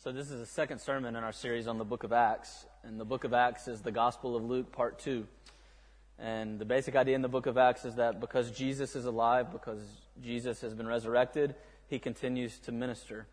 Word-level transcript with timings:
So, 0.00 0.12
this 0.12 0.30
is 0.30 0.38
the 0.38 0.46
second 0.46 0.78
sermon 0.78 1.16
in 1.16 1.24
our 1.24 1.32
series 1.32 1.66
on 1.66 1.76
the 1.76 1.84
book 1.84 2.04
of 2.04 2.12
Acts. 2.12 2.66
And 2.84 3.00
the 3.00 3.04
book 3.04 3.24
of 3.24 3.34
Acts 3.34 3.66
is 3.66 3.80
the 3.80 3.90
Gospel 3.90 4.36
of 4.36 4.44
Luke, 4.44 4.70
part 4.70 5.00
two. 5.00 5.26
And 6.20 6.60
the 6.60 6.64
basic 6.64 6.94
idea 6.94 7.16
in 7.16 7.22
the 7.22 7.28
book 7.28 7.46
of 7.46 7.58
Acts 7.58 7.84
is 7.84 7.96
that 7.96 8.20
because 8.20 8.52
Jesus 8.52 8.94
is 8.94 9.06
alive, 9.06 9.50
because 9.50 9.82
Jesus 10.22 10.60
has 10.60 10.72
been 10.72 10.86
resurrected, 10.86 11.56
he 11.88 11.98
continues 11.98 12.60
to 12.60 12.70
minister. 12.70 13.26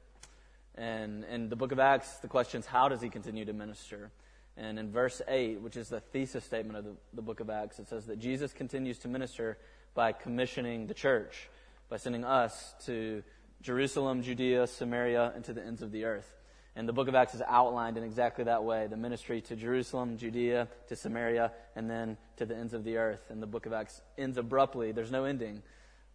And 0.74 1.24
in 1.26 1.50
the 1.50 1.56
book 1.56 1.72
of 1.72 1.78
Acts, 1.78 2.18
the 2.18 2.28
question 2.28 2.62
is 2.62 2.66
how 2.66 2.90
does 2.90 3.00
he 3.00 3.10
continue 3.10 3.46
to 3.46 3.54
minister? 3.54 4.10
And 4.58 4.80
in 4.80 4.92
verse 4.92 5.22
8, 5.28 5.62
which 5.62 5.78
is 5.78 5.90
the 5.90 6.00
thesis 6.00 6.46
statement 6.46 6.80
of 6.80 6.86
the, 6.86 6.94
the 7.14 7.22
book 7.22 7.42
of 7.42 7.52
Acts, 7.52 7.78
it 7.78 7.88
says 7.90 8.08
that 8.08 8.18
Jesus 8.18 8.54
continues 8.54 8.98
to 9.00 9.08
minister 9.08 9.60
by 9.94 10.14
commissioning 10.14 10.88
the 10.88 10.96
church, 10.96 11.48
by 11.90 11.98
sending 11.98 12.26
us 12.26 12.74
to 12.86 13.22
Jerusalem, 13.62 14.24
Judea, 14.24 14.66
Samaria, 14.66 15.32
and 15.36 15.46
to 15.46 15.54
the 15.54 15.64
ends 15.64 15.84
of 15.84 15.92
the 15.92 16.06
earth. 16.06 16.36
And 16.76 16.90
the 16.90 16.94
book 16.94 17.08
of 17.08 17.16
Acts 17.16 17.34
is 17.34 17.42
outlined 17.48 17.98
in 17.98 18.04
exactly 18.04 18.44
that 18.46 18.64
way 18.64 18.88
the 18.88 18.98
ministry 18.98 19.42
to 19.42 19.56
Jerusalem, 19.56 20.18
Judea, 20.18 20.68
to 20.90 20.96
Samaria, 20.96 21.52
and 21.76 21.90
then 21.90 22.18
to 22.38 22.46
the 22.46 22.56
ends 22.56 22.74
of 22.74 22.84
the 22.84 22.98
earth. 22.98 23.24
And 23.30 23.42
the 23.42 23.48
book 23.48 23.66
of 23.66 23.74
Acts 23.74 24.02
ends 24.18 24.38
abruptly. 24.38 24.92
There's 24.92 25.12
no 25.12 25.24
ending 25.24 25.64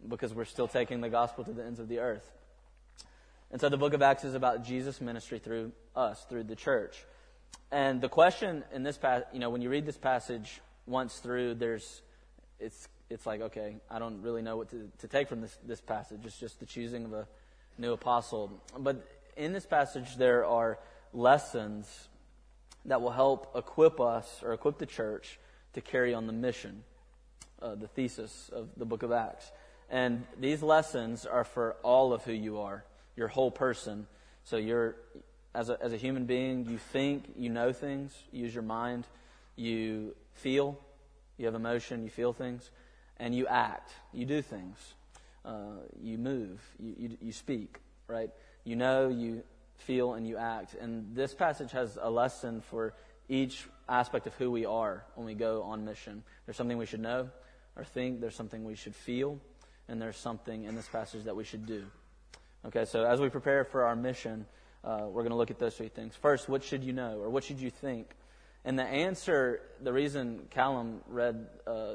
because 0.07 0.33
we're 0.33 0.45
still 0.45 0.67
taking 0.67 1.01
the 1.01 1.09
gospel 1.09 1.43
to 1.43 1.51
the 1.51 1.63
ends 1.63 1.79
of 1.79 1.87
the 1.87 1.99
earth. 1.99 2.29
And 3.51 3.59
so 3.59 3.69
the 3.69 3.77
book 3.77 3.93
of 3.93 4.01
Acts 4.01 4.23
is 4.23 4.35
about 4.35 4.63
Jesus' 4.63 5.01
ministry 5.01 5.39
through 5.39 5.71
us, 5.95 6.23
through 6.29 6.43
the 6.43 6.55
church. 6.55 7.03
And 7.71 7.99
the 7.99 8.09
question 8.09 8.63
in 8.73 8.83
this 8.83 8.97
passage, 8.97 9.27
you 9.33 9.39
know, 9.39 9.49
when 9.49 9.61
you 9.61 9.69
read 9.69 9.85
this 9.85 9.97
passage 9.97 10.61
once 10.85 11.17
through, 11.17 11.55
there's, 11.55 12.01
it's, 12.59 12.87
it's 13.09 13.25
like, 13.25 13.41
okay, 13.41 13.77
I 13.89 13.99
don't 13.99 14.21
really 14.21 14.41
know 14.41 14.57
what 14.57 14.69
to, 14.69 14.89
to 14.99 15.07
take 15.07 15.27
from 15.27 15.41
this, 15.41 15.57
this 15.65 15.81
passage. 15.81 16.19
It's 16.23 16.39
just 16.39 16.59
the 16.59 16.65
choosing 16.65 17.05
of 17.05 17.13
a 17.13 17.27
new 17.77 17.93
apostle. 17.93 18.61
But 18.77 19.05
in 19.35 19.53
this 19.53 19.65
passage, 19.65 20.15
there 20.17 20.45
are 20.45 20.79
lessons 21.13 22.07
that 22.85 23.01
will 23.01 23.11
help 23.11 23.55
equip 23.55 23.99
us 23.99 24.41
or 24.43 24.53
equip 24.53 24.77
the 24.77 24.85
church 24.85 25.39
to 25.73 25.81
carry 25.81 26.13
on 26.13 26.27
the 26.27 26.33
mission, 26.33 26.83
uh, 27.61 27.75
the 27.75 27.87
thesis 27.87 28.49
of 28.53 28.69
the 28.77 28.85
book 28.85 29.03
of 29.03 29.11
Acts. 29.11 29.51
And 29.89 30.25
these 30.39 30.63
lessons 30.63 31.25
are 31.25 31.43
for 31.43 31.75
all 31.83 32.13
of 32.13 32.23
who 32.23 32.31
you 32.31 32.59
are, 32.59 32.83
your 33.15 33.27
whole 33.27 33.51
person. 33.51 34.07
So 34.43 34.57
you're, 34.57 34.95
as 35.53 35.69
a, 35.69 35.77
as 35.81 35.93
a 35.93 35.97
human 35.97 36.25
being, 36.25 36.65
you 36.65 36.77
think, 36.77 37.25
you 37.35 37.49
know 37.49 37.73
things, 37.73 38.15
you 38.31 38.43
use 38.43 38.53
your 38.53 38.63
mind, 38.63 39.05
you 39.55 40.15
feel, 40.33 40.79
you 41.37 41.45
have 41.45 41.55
emotion, 41.55 42.03
you 42.03 42.09
feel 42.09 42.33
things, 42.33 42.71
and 43.17 43.35
you 43.35 43.47
act, 43.47 43.91
you 44.13 44.25
do 44.25 44.41
things, 44.41 44.77
uh, 45.45 45.81
you 46.01 46.17
move, 46.17 46.59
you, 46.79 46.95
you, 46.97 47.17
you 47.21 47.31
speak, 47.31 47.77
right? 48.07 48.29
You 48.63 48.75
know, 48.75 49.09
you 49.09 49.43
feel, 49.77 50.13
and 50.13 50.27
you 50.27 50.37
act. 50.37 50.75
And 50.79 51.15
this 51.15 51.33
passage 51.33 51.71
has 51.71 51.97
a 52.01 52.09
lesson 52.09 52.61
for 52.61 52.93
each 53.27 53.65
aspect 53.87 54.27
of 54.27 54.33
who 54.35 54.51
we 54.51 54.65
are 54.65 55.03
when 55.15 55.25
we 55.25 55.33
go 55.33 55.63
on 55.63 55.85
mission. 55.85 56.23
There's 56.45 56.57
something 56.57 56.77
we 56.77 56.85
should 56.85 56.99
know 56.99 57.29
or 57.75 57.83
think, 57.83 58.19
there's 58.19 58.35
something 58.35 58.63
we 58.65 58.75
should 58.75 58.95
feel, 58.95 59.39
and 59.87 60.01
there's 60.01 60.17
something 60.17 60.65
in 60.65 60.75
this 60.75 60.87
passage 60.87 61.23
that 61.23 61.35
we 61.35 61.43
should 61.43 61.65
do. 61.65 61.85
Okay, 62.65 62.85
so 62.85 63.05
as 63.05 63.19
we 63.19 63.29
prepare 63.29 63.63
for 63.63 63.85
our 63.85 63.95
mission, 63.95 64.45
uh, 64.83 65.05
we're 65.05 65.21
going 65.21 65.31
to 65.31 65.37
look 65.37 65.51
at 65.51 65.59
those 65.59 65.75
three 65.75 65.87
things. 65.87 66.15
First, 66.15 66.49
what 66.49 66.63
should 66.63 66.83
you 66.83 66.93
know, 66.93 67.19
or 67.19 67.29
what 67.29 67.43
should 67.43 67.59
you 67.59 67.69
think? 67.69 68.09
And 68.65 68.77
the 68.77 68.83
answer, 68.83 69.61
the 69.81 69.91
reason 69.91 70.47
Callum 70.51 71.01
read 71.07 71.47
uh, 71.65 71.93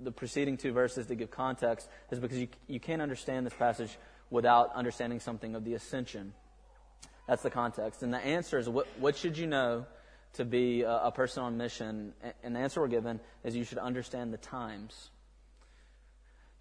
the 0.00 0.10
preceding 0.12 0.56
two 0.56 0.72
verses 0.72 1.06
to 1.06 1.14
give 1.14 1.30
context, 1.30 1.88
is 2.10 2.18
because 2.18 2.38
you, 2.38 2.48
you 2.66 2.80
can't 2.80 3.00
understand 3.00 3.46
this 3.46 3.54
passage 3.54 3.96
without 4.30 4.74
understanding 4.74 5.20
something 5.20 5.54
of 5.54 5.64
the 5.64 5.74
ascension. 5.74 6.32
That's 7.26 7.42
the 7.42 7.50
context. 7.50 8.02
And 8.02 8.12
the 8.12 8.18
answer 8.18 8.58
is 8.58 8.68
what, 8.68 8.86
what 8.98 9.16
should 9.16 9.36
you 9.36 9.46
know 9.46 9.86
to 10.34 10.44
be 10.44 10.82
a, 10.82 10.96
a 11.04 11.12
person 11.12 11.42
on 11.42 11.56
mission? 11.56 12.14
And 12.42 12.56
the 12.56 12.60
answer 12.60 12.80
we're 12.80 12.88
given 12.88 13.20
is 13.44 13.56
you 13.56 13.64
should 13.64 13.78
understand 13.78 14.32
the 14.32 14.38
times. 14.38 15.10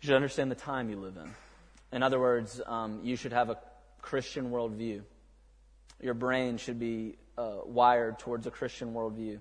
You 0.02 0.08
should 0.08 0.16
understand 0.16 0.52
the 0.52 0.56
time 0.56 0.90
you 0.90 0.98
live 0.98 1.18
in. 1.18 1.34
In 1.92 2.04
other 2.04 2.20
words, 2.20 2.62
um, 2.66 3.00
you 3.04 3.16
should 3.16 3.34
have 3.34 3.50
a 3.50 3.58
Christian 4.02 4.52
worldview. 4.52 5.02
Your 6.02 6.14
brain 6.14 6.58
should 6.58 6.80
be 6.80 7.18
uh, 7.38 7.58
wired 7.66 8.20
towards 8.20 8.46
a 8.46 8.52
Christian 8.52 8.94
worldview. 8.94 9.40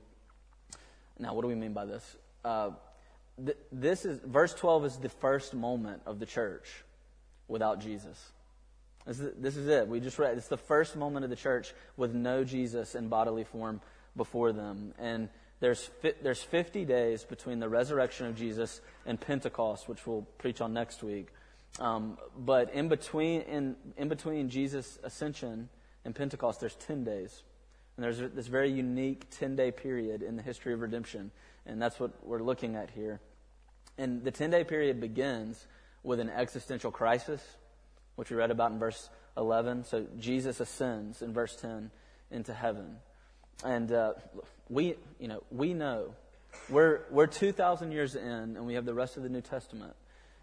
Now, 1.19 1.35
what 1.35 1.43
do 1.43 1.49
we 1.49 1.55
mean 1.55 1.73
by 1.73 1.87
this? 1.87 2.17
Uh, 2.45 2.71
th- 3.45 3.59
this 3.73 4.05
is 4.05 4.21
verse 4.21 4.55
12 4.55 4.85
is 4.85 4.97
the 4.97 5.09
first 5.09 5.55
moment 5.55 6.03
of 6.07 6.19
the 6.21 6.27
church 6.27 6.85
without 7.49 7.81
Jesus. 7.81 8.33
This 9.07 9.57
is, 9.57 9.69
it. 9.69 9.87
We 9.87 10.01
just 10.01 10.19
read. 10.19 10.37
It's 10.37 10.49
the 10.49 10.57
first 10.57 10.97
moment 10.97 11.25
of 11.25 11.31
the 11.31 11.37
church 11.37 11.73
with 11.97 12.13
no 12.13 12.43
Jesus 12.43 12.97
in 12.97 13.09
bodily 13.09 13.45
form 13.45 13.81
before 14.17 14.53
them. 14.53 14.95
And 14.99 15.29
there's, 15.61 15.89
there's 16.23 16.43
50 16.43 16.85
days 16.85 17.23
between 17.23 17.61
the 17.61 17.69
resurrection 17.69 18.27
of 18.27 18.35
Jesus 18.35 18.81
and 19.07 19.21
Pentecost, 19.21 19.89
which 19.89 20.07
we'll 20.07 20.27
preach 20.39 20.61
on 20.61 20.73
next 20.73 21.05
week. 21.05 21.29
Um, 21.79 22.19
but 22.37 22.75
in 22.75 22.89
between, 22.89 23.43
in, 23.43 23.77
in 23.97 24.09
between 24.09 24.49
Jesus' 24.49 24.99
ascension 25.05 25.69
and 26.05 26.13
Pentecost, 26.13 26.59
there's 26.59 26.75
10 26.75 27.05
days. 27.05 27.43
And 27.97 28.05
there's 28.05 28.19
this 28.19 28.49
very 28.49 28.73
unique 28.73 29.27
10 29.31 29.55
day 29.57 29.71
period 29.71 30.23
in 30.23 30.37
the 30.37 30.43
history 30.43 30.73
of 30.73 30.81
redemption. 30.81 31.31
And 31.65 31.81
that's 31.81 32.01
what 32.01 32.11
we're 32.27 32.43
looking 32.43 32.75
at 32.75 32.91
here. 32.91 33.21
And 33.99 34.25
the 34.25 34.31
10 34.31 34.51
day 34.51 34.65
period 34.65 35.01
begins 35.01 35.67
with 36.07 36.21
an 36.21 36.31
existential 36.31 36.93
crisis, 36.93 37.43
which 38.15 38.31
we 38.31 38.37
read 38.37 38.53
about 38.53 38.71
in 38.71 38.79
verse 38.79 39.11
11. 39.37 39.85
So 39.85 40.07
Jesus 40.19 40.61
ascends 40.61 41.21
in 41.21 41.33
verse 41.33 41.57
10 41.57 41.91
into 42.31 42.55
heaven. 42.55 42.97
And 43.65 43.91
uh, 43.91 44.13
we, 44.69 44.95
you 45.19 45.27
know, 45.27 45.43
we 45.51 45.75
know 45.75 46.15
we're, 46.71 47.01
we're 47.11 47.27
2,000 47.27 47.91
years 47.91 48.15
in 48.15 48.23
and 48.57 48.67
we 48.67 48.75
have 48.75 48.85
the 48.85 48.95
rest 48.95 49.17
of 49.17 49.25
the 49.25 49.29
New 49.29 49.41
Testament. 49.41 49.95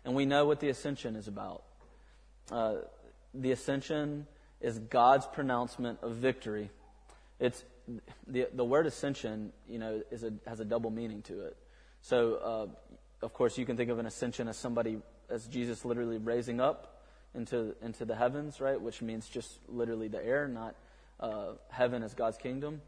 And 0.03 0.16
we 0.16 0.25
know 0.25 0.46
what 0.46 0.59
the 0.59 0.68
ascension 0.68 1.16
is 1.16 1.29
about. 1.29 1.63
Uh, 2.51 2.75
the 3.34 3.53
ascension 3.53 4.28
is 4.59 4.78
God's 4.78 5.25
pronouncement 5.28 6.00
of 6.01 6.16
victory. 6.16 6.72
It's 7.40 7.63
the, 8.28 8.47
the 8.53 8.66
word 8.66 8.85
ascension, 8.85 9.53
you 9.69 9.80
know, 9.80 10.01
is 10.12 10.25
a, 10.25 10.34
has 10.45 10.59
a 10.59 10.66
double 10.66 10.91
meaning 10.91 11.22
to 11.24 11.45
it. 11.45 11.57
So, 12.01 12.35
uh, 12.35 13.25
of 13.25 13.34
course, 13.34 13.57
you 13.57 13.66
can 13.66 13.78
think 13.78 13.90
of 13.90 14.00
an 14.00 14.06
ascension 14.06 14.50
as 14.50 14.57
somebody 14.57 14.97
as 15.30 15.48
Jesus 15.48 15.86
literally 15.86 16.18
raising 16.18 16.60
up 16.60 17.02
into, 17.36 17.76
into 17.82 18.06
the 18.06 18.16
heavens, 18.16 18.62
right? 18.62 18.80
Which 18.80 19.02
means 19.02 19.28
just 19.28 19.60
literally 19.68 20.08
the 20.08 20.24
air, 20.24 20.48
not 20.48 20.76
uh, 21.20 21.54
heaven 21.70 22.04
as 22.04 22.14
God's 22.14 22.38
kingdom. 22.38 22.82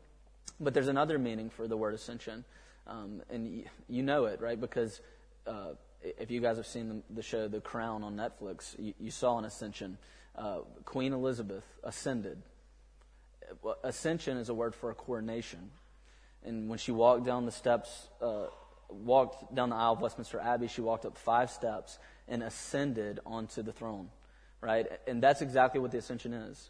But 0.60 0.74
there's 0.74 0.88
another 0.88 1.18
meaning 1.18 1.50
for 1.50 1.68
the 1.68 1.76
word 1.76 1.94
ascension. 1.94 2.46
Um, 2.88 3.22
and 3.30 3.58
y- 3.58 3.66
you 3.90 4.04
know 4.04 4.26
it, 4.26 4.42
right? 4.42 4.60
Because 4.60 5.02
uh, 5.48 5.74
if 6.02 6.32
you 6.32 6.42
guys 6.42 6.58
have 6.58 6.68
seen 6.68 6.90
the, 6.90 7.16
the, 7.16 7.22
show 7.22 7.48
The 7.48 7.60
Crown 7.60 8.04
on 8.04 8.16
Netflix, 8.16 8.78
you, 8.78 8.94
you 9.00 9.12
saw 9.12 9.38
an 9.38 9.46
ascension. 9.46 9.98
Uh, 10.36 10.60
Queen 10.86 11.14
Elizabeth 11.14 11.66
ascended. 11.84 12.42
Ascension 13.84 14.38
is 14.38 14.50
a 14.50 14.54
word 14.54 14.76
for 14.76 14.92
a 14.92 14.96
coronation. 14.96 15.72
And 16.44 16.70
when 16.70 16.78
she 16.78 16.92
walked 16.92 17.26
down 17.26 17.46
the 17.46 17.52
steps, 17.52 18.08
uh, 18.22 18.48
walked 18.90 19.54
down 19.54 19.70
the 19.70 19.76
aisle 19.76 19.94
of 19.94 20.02
Westminster 20.02 20.40
Abbey, 20.40 20.68
she 20.68 20.82
walked 20.82 21.06
up 21.06 21.18
five 21.18 21.50
steps 21.50 21.98
and 22.28 22.44
ascended 22.44 23.20
onto 23.26 23.62
the 23.62 23.72
throne, 23.72 24.10
right? 24.62 24.88
And 25.08 25.22
that's 25.22 25.42
exactly 25.42 25.80
what 25.80 25.92
the 25.92 25.98
ascension 25.98 26.34
is. 26.34 26.70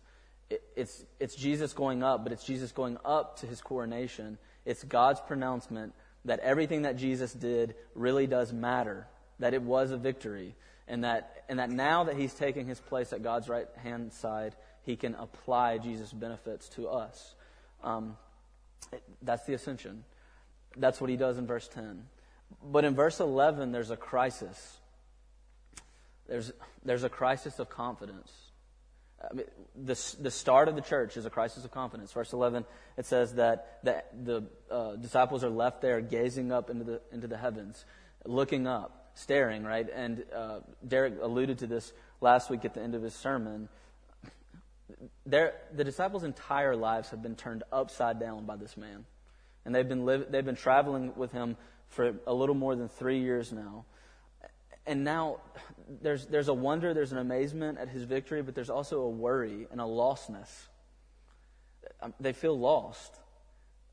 it's, 0.75 1.03
it's 1.19 1.35
Jesus 1.35 1.73
going 1.73 2.03
up, 2.03 2.23
but 2.23 2.31
it's 2.31 2.43
Jesus 2.43 2.71
going 2.71 2.97
up 3.03 3.39
to 3.39 3.47
his 3.47 3.61
coronation. 3.61 4.37
It's 4.65 4.83
God's 4.83 5.19
pronouncement 5.21 5.93
that 6.25 6.39
everything 6.39 6.83
that 6.83 6.97
Jesus 6.97 7.33
did 7.33 7.75
really 7.93 8.27
does 8.27 8.51
matter, 8.51 9.07
that 9.39 9.53
it 9.53 9.61
was 9.61 9.91
a 9.91 9.97
victory, 9.97 10.55
and 10.87 11.03
that, 11.03 11.43
and 11.49 11.59
that 11.59 11.69
now 11.69 12.03
that 12.03 12.15
he's 12.15 12.33
taking 12.33 12.67
his 12.67 12.79
place 12.79 13.13
at 13.13 13.23
God's 13.23 13.49
right 13.49 13.67
hand 13.77 14.13
side, 14.13 14.55
he 14.83 14.95
can 14.95 15.15
apply 15.15 15.77
Jesus' 15.79 16.11
benefits 16.13 16.69
to 16.69 16.87
us. 16.87 17.33
Um, 17.83 18.17
that's 19.21 19.45
the 19.45 19.53
ascension. 19.53 20.03
That's 20.77 20.99
what 20.99 21.09
he 21.09 21.17
does 21.17 21.37
in 21.37 21.47
verse 21.47 21.67
10. 21.67 22.03
But 22.63 22.85
in 22.85 22.95
verse 22.95 23.19
11, 23.19 23.71
there's 23.71 23.91
a 23.91 23.97
crisis. 23.97 24.77
There's, 26.27 26.51
there's 26.83 27.03
a 27.03 27.09
crisis 27.09 27.59
of 27.59 27.69
confidence. 27.69 28.31
I 29.21 29.33
mean, 29.33 29.45
the, 29.75 30.15
the 30.19 30.31
start 30.31 30.67
of 30.67 30.75
the 30.75 30.81
church 30.81 31.17
is 31.17 31.25
a 31.25 31.29
crisis 31.29 31.65
of 31.65 31.71
confidence. 31.71 32.11
Verse 32.11 32.33
11, 32.33 32.65
it 32.97 33.05
says 33.05 33.35
that 33.35 33.79
the, 33.83 34.03
the 34.23 34.43
uh, 34.69 34.95
disciples 34.95 35.43
are 35.43 35.49
left 35.49 35.81
there 35.81 36.01
gazing 36.01 36.51
up 36.51 36.69
into 36.69 36.83
the, 36.83 37.01
into 37.11 37.27
the 37.27 37.37
heavens, 37.37 37.85
looking 38.25 38.67
up, 38.67 39.11
staring, 39.15 39.63
right? 39.63 39.87
And 39.93 40.25
uh, 40.35 40.59
Derek 40.87 41.15
alluded 41.21 41.59
to 41.59 41.67
this 41.67 41.93
last 42.21 42.49
week 42.49 42.65
at 42.65 42.73
the 42.73 42.81
end 42.81 42.95
of 42.95 43.01
his 43.01 43.13
sermon. 43.15 43.69
Their, 45.25 45.53
the 45.73 45.83
disciples' 45.83 46.23
entire 46.23 46.75
lives 46.75 47.09
have 47.09 47.21
been 47.21 47.35
turned 47.35 47.63
upside 47.71 48.19
down 48.19 48.45
by 48.45 48.57
this 48.57 48.77
man. 48.77 49.05
And 49.65 49.73
they've 49.73 49.87
been, 49.87 50.05
live, 50.05 50.27
they've 50.31 50.45
been 50.45 50.55
traveling 50.55 51.13
with 51.15 51.31
him 51.31 51.57
for 51.89 52.13
a 52.27 52.33
little 52.33 52.55
more 52.55 52.75
than 52.75 52.87
three 52.87 53.19
years 53.19 53.51
now 53.51 53.85
and 54.87 55.03
now 55.03 55.39
there's, 56.01 56.27
there's 56.27 56.47
a 56.47 56.53
wonder, 56.53 56.93
there's 56.93 57.11
an 57.11 57.17
amazement 57.17 57.77
at 57.79 57.89
his 57.89 58.03
victory, 58.03 58.41
but 58.41 58.53
there's 58.55 58.69
also 58.69 59.01
a 59.01 59.09
worry 59.09 59.67
and 59.71 59.81
a 59.81 59.83
lostness. 59.83 60.49
um, 62.01 62.13
they 62.19 62.33
feel 62.33 62.57
lost 62.57 63.15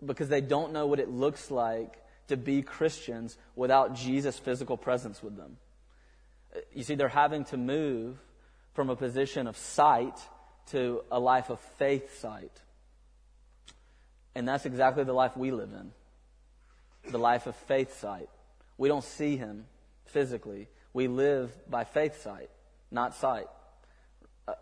because 0.05 0.29
they 0.29 0.41
don't 0.41 0.73
know 0.73 0.87
what 0.87 1.01
it 1.01 1.09
looks 1.09 1.51
like 1.51 1.99
to 2.29 2.37
be 2.37 2.63
Christians 2.63 3.39
without 3.57 3.95
Jesus' 3.95 4.39
physical 4.39 4.77
presence 4.77 5.23
with 5.23 5.37
them. 5.37 5.57
Uh, 6.55 6.61
you 6.75 6.83
see, 6.83 6.95
they're 6.95 7.09
having 7.09 7.45
to 7.47 7.57
move 7.57 8.19
from 8.75 8.91
a 8.91 8.97
position 8.97 9.47
of 9.47 9.57
sight 9.57 10.19
to 10.71 11.03
a 11.11 11.19
life 11.19 11.51
of 11.51 11.61
faith 11.79 12.19
sight. 12.19 12.53
And 14.35 14.49
that's 14.49 14.65
exactly 14.67 15.05
the 15.05 15.13
life 15.13 15.37
we 15.37 15.51
live 15.51 15.73
in 15.73 15.93
the 17.11 17.19
life 17.19 17.47
of 17.47 17.57
faith 17.57 17.99
sight. 17.99 18.29
We 18.79 18.89
don't 18.89 19.05
see 19.05 19.37
him 19.37 19.67
physically, 20.07 20.69
we 20.93 21.09
live 21.09 21.51
by 21.71 21.85
faith 21.85 22.23
sight, 22.23 22.51
not 22.91 23.15
sight. 23.15 23.47
Uh, 24.47 24.55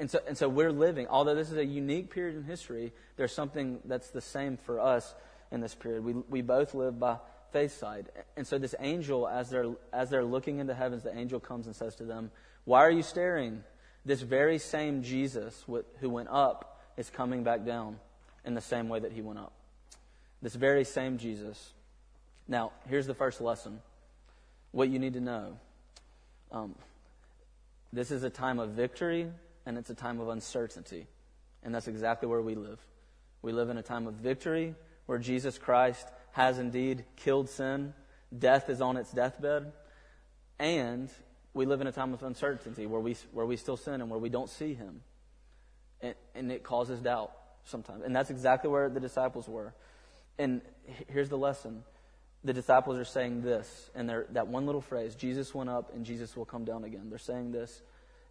and 0.00 0.10
so, 0.10 0.20
and 0.26 0.36
so 0.36 0.48
we're 0.48 0.72
living, 0.72 1.06
although 1.08 1.34
this 1.34 1.50
is 1.50 1.58
a 1.58 1.64
unique 1.64 2.10
period 2.10 2.36
in 2.36 2.44
history, 2.44 2.92
there's 3.16 3.32
something 3.32 3.80
that's 3.84 4.10
the 4.10 4.20
same 4.20 4.56
for 4.56 4.80
us 4.80 5.14
in 5.50 5.60
this 5.60 5.74
period. 5.74 6.04
We, 6.04 6.14
we 6.14 6.42
both 6.42 6.74
live 6.74 6.98
by 6.98 7.18
faith 7.52 7.78
sight. 7.78 8.06
And 8.36 8.46
so 8.46 8.58
this 8.58 8.74
angel, 8.80 9.28
as 9.28 9.50
they're, 9.50 9.66
as 9.92 10.10
they're 10.10 10.24
looking 10.24 10.58
into 10.58 10.74
heavens, 10.74 11.02
the 11.02 11.16
angel 11.16 11.40
comes 11.40 11.66
and 11.66 11.76
says 11.76 11.94
to 11.96 12.04
them, 12.04 12.30
Why 12.64 12.80
are 12.80 12.90
you 12.90 13.02
staring? 13.02 13.64
This 14.04 14.22
very 14.22 14.58
same 14.58 15.02
Jesus 15.02 15.64
who 15.66 16.10
went 16.10 16.28
up 16.30 16.80
is 16.96 17.10
coming 17.10 17.42
back 17.42 17.64
down 17.64 17.98
in 18.46 18.54
the 18.54 18.60
same 18.60 18.88
way 18.88 19.00
that 19.00 19.12
he 19.12 19.20
went 19.20 19.38
up. 19.38 19.52
This 20.40 20.54
very 20.54 20.84
same 20.84 21.18
Jesus. 21.18 21.72
Now, 22.48 22.72
here's 22.88 23.06
the 23.06 23.14
first 23.14 23.40
lesson 23.40 23.80
what 24.70 24.88
you 24.88 24.98
need 24.98 25.14
to 25.14 25.20
know. 25.20 25.58
Um, 26.52 26.74
this 27.92 28.10
is 28.10 28.22
a 28.22 28.30
time 28.30 28.58
of 28.58 28.70
victory 28.70 29.30
and 29.64 29.76
it's 29.76 29.90
a 29.90 29.94
time 29.94 30.20
of 30.20 30.28
uncertainty. 30.28 31.06
And 31.62 31.74
that's 31.74 31.88
exactly 31.88 32.28
where 32.28 32.40
we 32.40 32.54
live. 32.54 32.78
We 33.42 33.52
live 33.52 33.68
in 33.70 33.78
a 33.78 33.82
time 33.82 34.06
of 34.06 34.14
victory 34.14 34.74
where 35.06 35.18
Jesus 35.18 35.58
Christ 35.58 36.06
has 36.32 36.58
indeed 36.58 37.04
killed 37.16 37.48
sin, 37.48 37.94
death 38.36 38.68
is 38.68 38.80
on 38.80 38.96
its 38.96 39.10
deathbed, 39.10 39.72
and 40.58 41.08
we 41.54 41.64
live 41.64 41.80
in 41.80 41.86
a 41.86 41.92
time 41.92 42.12
of 42.12 42.22
uncertainty 42.22 42.86
where 42.86 43.00
we, 43.00 43.16
where 43.32 43.46
we 43.46 43.56
still 43.56 43.76
sin 43.76 44.00
and 44.00 44.10
where 44.10 44.18
we 44.18 44.28
don't 44.28 44.50
see 44.50 44.74
Him. 44.74 45.00
And, 46.00 46.14
and 46.34 46.52
it 46.52 46.62
causes 46.62 47.00
doubt 47.00 47.32
sometimes. 47.66 48.02
And 48.02 48.16
that's 48.16 48.30
exactly 48.30 48.70
where 48.70 48.88
the 48.88 49.00
disciples 49.00 49.48
were. 49.48 49.74
And 50.38 50.62
here's 51.08 51.28
the 51.28 51.38
lesson 51.38 51.84
the 52.44 52.52
disciples 52.52 52.96
are 52.96 53.04
saying 53.04 53.42
this, 53.42 53.90
and 53.94 54.08
that 54.30 54.46
one 54.46 54.66
little 54.66 54.80
phrase 54.80 55.14
Jesus 55.14 55.54
went 55.54 55.68
up 55.68 55.92
and 55.94 56.04
Jesus 56.04 56.36
will 56.36 56.44
come 56.44 56.64
down 56.64 56.84
again. 56.84 57.10
They're 57.10 57.18
saying 57.18 57.52
this. 57.52 57.82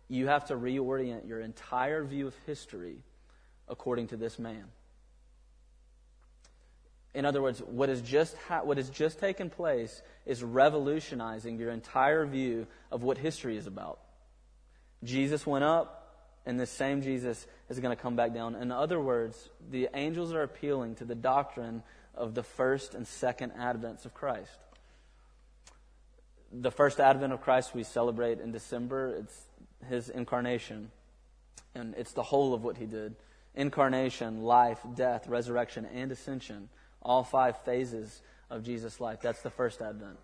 You 0.08 0.28
have 0.28 0.46
to 0.46 0.56
reorient 0.56 1.28
your 1.28 1.42
entire 1.42 2.04
view 2.04 2.28
of 2.28 2.36
history 2.46 2.98
according 3.68 4.08
to 4.08 4.18
this 4.18 4.40
man. 4.40 4.66
In 7.16 7.26
other 7.26 7.42
words, 7.42 7.60
what 7.60 7.90
has 7.90 8.02
just, 8.02 8.36
ha- 8.48 8.62
what 8.64 8.78
has 8.78 8.90
just 8.90 9.20
taken 9.20 9.50
place 9.50 10.02
is 10.26 10.44
revolutionizing 10.44 11.58
your 11.58 11.72
entire 11.72 12.26
view 12.26 12.68
of 12.92 13.04
what 13.04 13.18
history 13.18 13.58
is 13.58 13.68
about. 13.68 14.00
Jesus 15.04 15.48
went 15.48 15.64
up, 15.64 16.05
and 16.46 16.60
this 16.60 16.70
same 16.70 17.02
Jesus 17.02 17.48
is 17.70 17.80
going 17.80 17.96
to 17.96 18.02
come 18.02 18.16
back 18.16 18.34
down. 18.34 18.56
In 18.56 18.72
other 18.72 19.00
words, 19.00 19.50
the 19.70 19.90
angels 19.94 20.34
are 20.34 20.44
appealing 20.44 20.96
to 20.96 21.06
the 21.06 21.16
doctrine 21.16 21.84
of 22.14 22.34
the 22.34 22.44
first 22.44 22.94
and 22.94 23.08
second 23.08 23.54
advents 23.54 24.06
of 24.06 24.14
Christ. 24.14 24.58
The 26.52 26.72
first 26.72 27.00
advent 27.00 27.34
of 27.34 27.42
Christ 27.42 27.74
we 27.74 27.84
celebrate 27.84 28.40
in 28.40 28.52
December. 28.52 29.16
It's 29.16 29.42
his 29.90 30.10
incarnation, 30.10 30.92
and 31.74 31.94
it's 31.98 32.14
the 32.14 32.24
whole 32.24 32.54
of 32.54 32.64
what 32.64 32.78
he 32.78 32.86
did 32.86 33.16
incarnation, 33.56 34.44
life, 34.44 34.80
death, 34.96 35.28
resurrection, 35.28 35.86
and 35.86 36.12
ascension 36.12 36.68
all 37.06 37.24
five 37.24 37.58
phases 37.60 38.22
of 38.50 38.64
Jesus' 38.64 39.00
life. 39.00 39.22
That's 39.22 39.42
the 39.42 39.50
first 39.50 39.82
advent. 39.82 40.18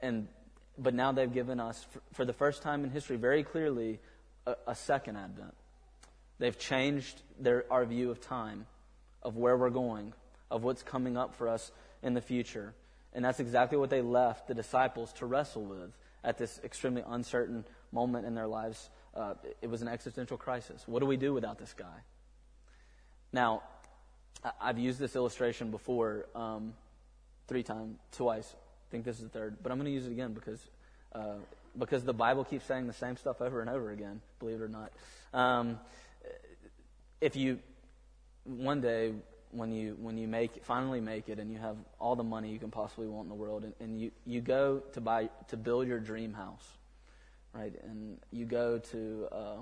And 0.00 0.26
but 0.78 0.94
now 0.94 1.12
they've 1.12 1.32
given 1.32 1.60
us, 1.60 1.86
for 2.14 2.24
the 2.24 2.32
first 2.32 2.62
time 2.62 2.82
in 2.82 2.90
history, 2.90 3.16
very 3.16 3.42
clearly, 3.42 4.00
a, 4.46 4.74
second 4.74 5.16
advent. 5.16 5.54
They've 6.38 6.58
changed 6.58 7.22
their, 7.38 7.64
our 7.70 7.84
view 7.84 8.10
of 8.10 8.20
time, 8.20 8.66
of 9.22 9.36
where 9.36 9.56
we're 9.56 9.70
going, 9.70 10.12
of 10.50 10.64
what's 10.64 10.82
coming 10.82 11.16
up 11.16 11.34
for 11.34 11.48
us 11.48 11.70
in 12.02 12.14
the 12.14 12.20
future. 12.20 12.74
And 13.12 13.24
that's 13.24 13.40
exactly 13.40 13.78
what 13.78 13.90
they 13.90 14.02
left 14.02 14.48
the 14.48 14.54
disciples 14.54 15.12
to 15.14 15.26
wrestle 15.26 15.64
with 15.64 15.92
at 16.24 16.38
this 16.38 16.60
extremely 16.64 17.02
uncertain 17.06 17.64
moment 17.92 18.26
in 18.26 18.34
their 18.34 18.46
lives. 18.46 18.90
Uh, 19.14 19.34
it 19.60 19.68
was 19.68 19.82
an 19.82 19.88
existential 19.88 20.36
crisis. 20.36 20.82
What 20.86 21.00
do 21.00 21.06
we 21.06 21.16
do 21.16 21.34
without 21.34 21.58
this 21.58 21.74
guy? 21.74 22.02
Now, 23.32 23.62
I've 24.60 24.78
used 24.78 24.98
this 24.98 25.14
illustration 25.14 25.70
before 25.70 26.26
um, 26.34 26.74
three 27.46 27.62
times, 27.62 27.98
twice. 28.12 28.54
I 28.54 28.90
think 28.90 29.04
this 29.04 29.18
is 29.18 29.24
the 29.24 29.28
third, 29.28 29.56
but 29.62 29.70
I'm 29.70 29.78
going 29.78 29.86
to 29.86 29.92
use 29.92 30.06
it 30.06 30.12
again 30.12 30.32
because 30.32 30.60
uh, 31.14 31.36
because 31.78 32.04
the 32.04 32.12
Bible 32.12 32.44
keeps 32.44 32.64
saying 32.66 32.86
the 32.86 32.92
same 32.92 33.16
stuff 33.16 33.40
over 33.40 33.60
and 33.60 33.70
over 33.70 33.90
again. 33.90 34.20
Believe 34.38 34.60
it 34.60 34.64
or 34.64 34.68
not. 34.68 34.92
Um, 35.32 35.78
if 37.20 37.36
you 37.36 37.58
one 38.44 38.80
day 38.80 39.12
when 39.52 39.70
you 39.72 39.96
when 40.00 40.18
you 40.18 40.26
make 40.26 40.64
finally 40.64 41.00
make 41.00 41.28
it 41.28 41.38
and 41.38 41.50
you 41.50 41.58
have 41.58 41.76
all 41.98 42.16
the 42.16 42.24
money 42.24 42.50
you 42.50 42.58
can 42.58 42.70
possibly 42.70 43.06
want 43.06 43.26
in 43.26 43.28
the 43.28 43.34
world 43.34 43.64
and, 43.64 43.74
and 43.80 44.00
you 44.00 44.10
you 44.26 44.40
go 44.40 44.82
to 44.92 45.00
buy 45.00 45.28
to 45.48 45.56
build 45.56 45.86
your 45.86 46.00
dream 46.00 46.32
house, 46.32 46.66
right? 47.52 47.72
And 47.84 48.18
you 48.30 48.44
go 48.44 48.78
to 48.78 49.28
uh, 49.30 49.56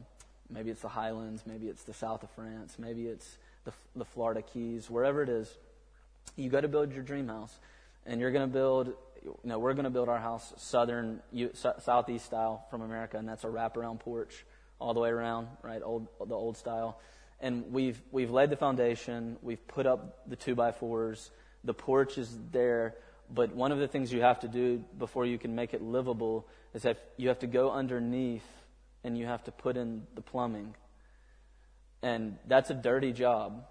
maybe 0.48 0.70
it's 0.70 0.82
the 0.82 0.88
Highlands, 0.88 1.42
maybe 1.46 1.68
it's 1.68 1.82
the 1.84 1.94
south 1.94 2.22
of 2.22 2.30
France, 2.30 2.76
maybe 2.78 3.06
it's 3.06 3.36
the, 3.64 3.72
the 3.94 4.04
Florida 4.04 4.42
Keys, 4.42 4.90
wherever 4.90 5.22
it 5.22 5.28
is, 5.28 5.58
you 6.36 6.48
go 6.48 6.60
to 6.60 6.68
build 6.68 6.92
your 6.92 7.02
dream 7.02 7.28
house, 7.28 7.58
and 8.06 8.20
you're 8.20 8.30
going 8.30 8.48
to 8.48 8.52
build. 8.52 8.94
You 9.22 9.36
know, 9.44 9.58
we're 9.58 9.74
going 9.74 9.84
to 9.84 9.90
build 9.90 10.08
our 10.08 10.18
house 10.18 10.52
southern, 10.56 11.20
southeast 11.78 12.26
style 12.26 12.66
from 12.70 12.82
America, 12.82 13.18
and 13.18 13.28
that's 13.28 13.44
a 13.44 13.48
wraparound 13.48 14.00
porch 14.00 14.44
all 14.78 14.94
the 14.94 15.00
way 15.00 15.10
around, 15.10 15.48
right? 15.62 15.82
Old, 15.84 16.08
the 16.26 16.34
old 16.34 16.56
style. 16.56 17.00
And 17.40 17.72
we've 17.72 18.00
we've 18.10 18.30
laid 18.30 18.50
the 18.50 18.56
foundation. 18.56 19.36
We've 19.42 19.66
put 19.68 19.86
up 19.86 20.28
the 20.28 20.36
two 20.36 20.54
by 20.54 20.72
fours. 20.72 21.30
The 21.64 21.74
porch 21.74 22.18
is 22.18 22.36
there. 22.50 22.94
But 23.32 23.54
one 23.54 23.72
of 23.72 23.78
the 23.78 23.88
things 23.88 24.12
you 24.12 24.22
have 24.22 24.40
to 24.40 24.48
do 24.48 24.84
before 24.98 25.24
you 25.24 25.38
can 25.38 25.54
make 25.54 25.72
it 25.72 25.82
livable 25.82 26.48
is 26.74 26.82
that 26.82 26.98
you 27.16 27.28
have 27.28 27.38
to 27.40 27.46
go 27.46 27.70
underneath 27.70 28.46
and 29.04 29.16
you 29.16 29.26
have 29.26 29.44
to 29.44 29.52
put 29.52 29.76
in 29.76 30.06
the 30.14 30.20
plumbing 30.20 30.74
and 32.02 32.36
that's 32.46 32.70
a 32.70 32.74
dirty 32.74 33.12
job. 33.12 33.64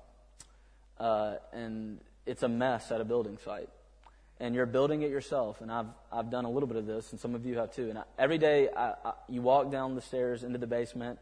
Uh, 1.00 1.36
and 1.54 2.00
it's 2.26 2.44
a 2.44 2.48
mess 2.50 2.92
at 2.92 3.02
a 3.02 3.06
building 3.06 3.38
site. 3.44 3.70
And 4.40 4.56
you're 4.56 4.66
building 4.66 5.02
it 5.02 5.12
yourself. 5.12 5.62
And 5.62 5.72
I've, 5.72 5.88
I've 6.12 6.30
done 6.30 6.46
a 6.46 6.50
little 6.50 6.68
bit 6.68 6.78
of 6.78 6.86
this, 6.86 7.12
and 7.12 7.20
some 7.20 7.36
of 7.36 7.46
you 7.46 7.58
have 7.58 7.74
too. 7.74 7.90
And 7.90 8.00
I, 8.00 8.04
every 8.18 8.38
day 8.38 8.70
I, 8.76 8.94
I, 9.04 9.14
you 9.28 9.42
walk 9.42 9.72
down 9.72 9.96
the 9.96 10.02
stairs 10.02 10.44
into 10.44 10.58
the 10.58 10.68
basement 10.68 11.20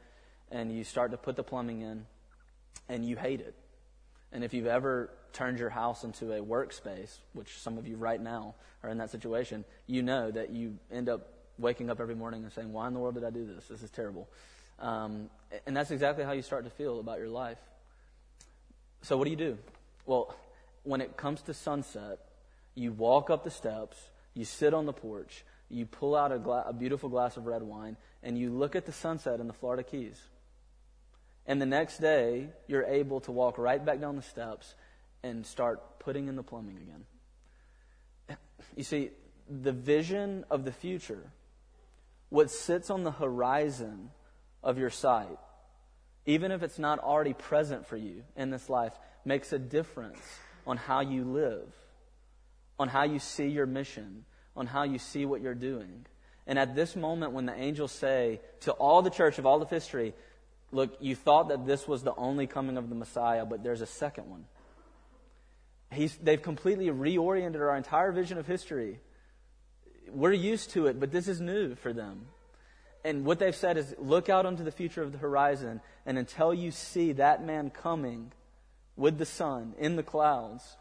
and 0.52 0.72
you 0.72 0.84
start 0.84 1.12
to 1.12 1.18
put 1.18 1.36
the 1.36 1.44
plumbing 1.44 1.82
in, 1.82 2.06
and 2.88 3.06
you 3.06 3.16
hate 3.16 3.42
it. 3.42 3.54
And 4.32 4.44
if 4.44 4.54
you've 4.54 4.68
ever 4.68 5.10
turned 5.34 5.60
your 5.60 5.70
house 5.70 6.04
into 6.04 6.32
a 6.34 6.40
workspace, 6.40 7.18
which 7.34 7.58
some 7.60 7.78
of 7.78 7.88
you 7.88 7.98
right 7.98 8.22
now 8.22 8.56
are 8.84 8.90
in 8.90 8.98
that 9.00 9.10
situation, 9.10 9.66
you 9.88 10.04
know 10.04 10.32
that 10.32 10.52
you 10.52 10.78
end 10.92 11.10
up 11.10 11.34
waking 11.58 11.90
up 11.90 12.00
every 12.00 12.16
morning 12.16 12.44
and 12.44 12.54
saying, 12.54 12.72
Why 12.72 12.88
in 12.88 12.94
the 12.94 13.00
world 13.00 13.16
did 13.16 13.24
I 13.24 13.30
do 13.30 13.46
this? 13.46 13.68
This 13.68 13.84
is 13.84 13.90
terrible. 13.90 14.28
Um, 14.80 15.30
and 15.66 15.76
that's 15.76 15.92
exactly 15.92 16.24
how 16.24 16.34
you 16.34 16.42
start 16.42 16.66
to 16.66 16.70
feel 16.70 17.00
about 17.00 17.20
your 17.20 17.30
life. 17.30 17.58
So, 19.02 19.18
what 19.18 19.26
do 19.26 19.32
you 19.32 19.38
do? 19.38 19.58
Well, 20.06 20.36
when 20.84 21.02
it 21.02 21.18
comes 21.18 21.42
to 21.44 21.54
sunset, 21.54 22.20
you 22.78 22.92
walk 22.92 23.30
up 23.30 23.44
the 23.44 23.52
steps, 23.52 23.98
you 24.34 24.46
sit 24.46 24.74
on 24.74 24.86
the 24.86 24.94
porch, 24.94 25.44
you 25.70 25.86
pull 25.86 26.16
out 26.16 26.32
a, 26.32 26.40
gla- 26.40 26.66
a 26.68 26.74
beautiful 26.74 27.10
glass 27.10 27.36
of 27.36 27.46
red 27.46 27.64
wine, 27.64 27.98
and 28.24 28.38
you 28.38 28.52
look 28.52 28.76
at 28.76 28.86
the 28.86 28.92
sunset 28.92 29.40
in 29.40 29.48
the 29.48 29.54
Florida 29.54 29.84
Keys. 29.84 30.22
And 31.46 31.62
the 31.62 31.66
next 31.66 32.00
day, 32.00 32.50
you're 32.68 32.84
able 32.84 33.20
to 33.22 33.32
walk 33.32 33.58
right 33.58 33.84
back 33.84 34.00
down 34.00 34.16
the 34.16 34.22
steps 34.22 34.76
and 35.24 35.46
start 35.46 36.00
putting 36.00 36.28
in 36.28 36.36
the 36.36 36.44
plumbing 36.44 36.78
again. 36.78 38.38
You 38.76 38.84
see, 38.84 39.12
the 39.50 39.72
vision 39.72 40.46
of 40.52 40.66
the 40.66 40.72
future, 40.72 41.32
what 42.30 42.52
sits 42.52 42.90
on 42.90 43.04
the 43.04 43.12
horizon 43.12 44.12
of 44.62 44.78
your 44.78 44.90
sight, 44.90 45.38
even 46.26 46.52
if 46.52 46.62
it's 46.62 46.78
not 46.78 47.00
already 47.00 47.34
present 47.34 47.88
for 47.88 47.98
you 47.98 48.24
in 48.36 48.52
this 48.52 48.70
life, 48.70 48.94
makes 49.26 49.54
a 49.54 49.60
difference 49.60 50.20
on 50.68 50.78
how 50.78 51.00
you 51.00 51.24
live, 51.24 51.74
on 52.80 52.88
how 52.88 53.04
you 53.04 53.20
see 53.20 53.48
your 53.48 53.66
mission, 53.66 54.26
on 54.56 54.68
how 54.68 54.84
you 54.84 55.00
see 55.00 55.26
what 55.26 55.42
you're 55.42 55.56
doing. 55.56 56.06
And 56.46 56.58
at 56.58 56.76
this 56.76 56.96
moment, 56.96 57.34
when 57.34 57.46
the 57.46 57.56
angels 57.56 57.92
say 57.92 58.40
to 58.62 58.72
all 58.74 59.02
the 59.02 59.10
church 59.10 59.38
of 59.38 59.46
all 59.46 59.62
of 59.62 59.70
history, 59.70 60.14
Look, 60.70 60.98
you 61.00 61.16
thought 61.16 61.48
that 61.48 61.66
this 61.66 61.88
was 61.88 62.04
the 62.04 62.14
only 62.16 62.46
coming 62.46 62.76
of 62.76 62.90
the 62.90 62.96
Messiah, 62.96 63.46
but 63.46 63.64
there's 63.64 63.80
a 63.80 63.86
second 63.86 64.30
one. 64.30 64.44
He's, 65.94 66.14
they've 66.18 66.42
completely 66.42 66.88
reoriented 66.88 67.62
our 67.62 67.78
entire 67.78 68.12
vision 68.12 68.38
of 68.38 68.46
history. 68.46 69.00
We're 70.12 70.34
used 70.34 70.72
to 70.72 70.88
it, 70.88 71.00
but 71.00 71.10
this 71.14 71.30
is 71.30 71.40
new 71.40 71.76
for 71.76 71.94
them 71.94 72.26
and 73.08 73.24
what 73.24 73.40
they've 73.40 73.56
said 73.56 73.78
is 73.78 73.96
look 73.98 74.28
out 74.28 74.46
onto 74.46 74.66
the 74.66 74.72
future 74.72 75.02
of 75.02 75.14
the 75.14 75.18
horizon, 75.18 75.80
and 76.06 76.18
until 76.18 76.54
you 76.54 76.72
see 76.72 77.14
that 77.14 77.42
man 77.42 77.70
coming, 77.70 78.34
with 78.98 79.18
the 79.18 79.26
sun 79.26 79.74
in 79.78 79.96
the 79.96 80.04
clouds, 80.04 80.76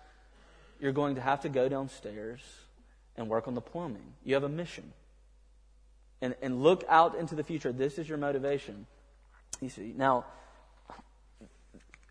you're 0.81 0.93
going 0.93 1.15
to 1.15 1.21
have 1.21 1.43
to 1.43 1.49
go 1.49 1.69
downstairs 1.69 2.41
and 3.17 3.29
work 3.29 3.49
on 3.49 3.55
the 3.55 3.61
plumbing. 3.61 4.15
You 4.25 4.35
have 4.35 4.45
a 4.45 4.49
mission. 4.49 4.93
And, 6.21 6.35
and 6.43 6.63
look 6.63 6.85
out 6.89 7.17
into 7.17 7.35
the 7.35 7.45
future. 7.45 7.73
This 7.73 7.99
is 7.99 8.09
your 8.09 8.19
motivation. 8.19 8.87
You 9.61 9.69
see, 9.69 9.95
now, 9.97 10.25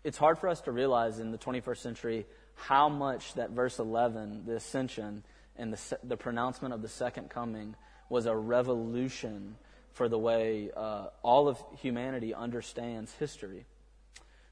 it's 0.04 0.18
hard 0.18 0.38
for 0.38 0.48
us 0.48 0.60
to 0.62 0.72
realize 0.72 1.18
in 1.18 1.32
the 1.32 1.38
21st 1.38 1.78
century 1.78 2.26
how 2.54 2.88
much 2.88 3.34
that 3.34 3.50
verse 3.50 3.78
11, 3.78 4.44
the 4.46 4.56
ascension 4.56 5.24
and 5.56 5.72
the, 5.72 5.98
the 6.04 6.16
pronouncement 6.16 6.74
of 6.74 6.82
the 6.82 6.88
second 6.88 7.30
coming, 7.30 7.74
was 8.08 8.26
a 8.26 8.36
revolution 8.36 9.56
for 9.92 10.08
the 10.08 10.18
way 10.18 10.70
uh, 10.76 11.06
all 11.22 11.48
of 11.48 11.58
humanity 11.80 12.34
understands 12.34 13.12
history. 13.14 13.64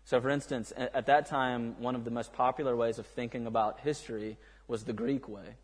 So, 0.07 0.21
for 0.21 0.29
instance, 0.29 0.71
at 0.77 1.07
that 1.07 1.27
time, 1.27 1.77
one 1.79 1.95
of 1.95 2.05
the 2.05 2.11
most 2.11 2.35
popular 2.35 2.77
ways 2.77 2.99
of 2.99 3.07
thinking 3.07 3.47
about 3.47 3.81
history 3.81 4.37
was 4.69 4.85
the 4.85 4.93
Greek 4.93 5.29
way. 5.29 5.57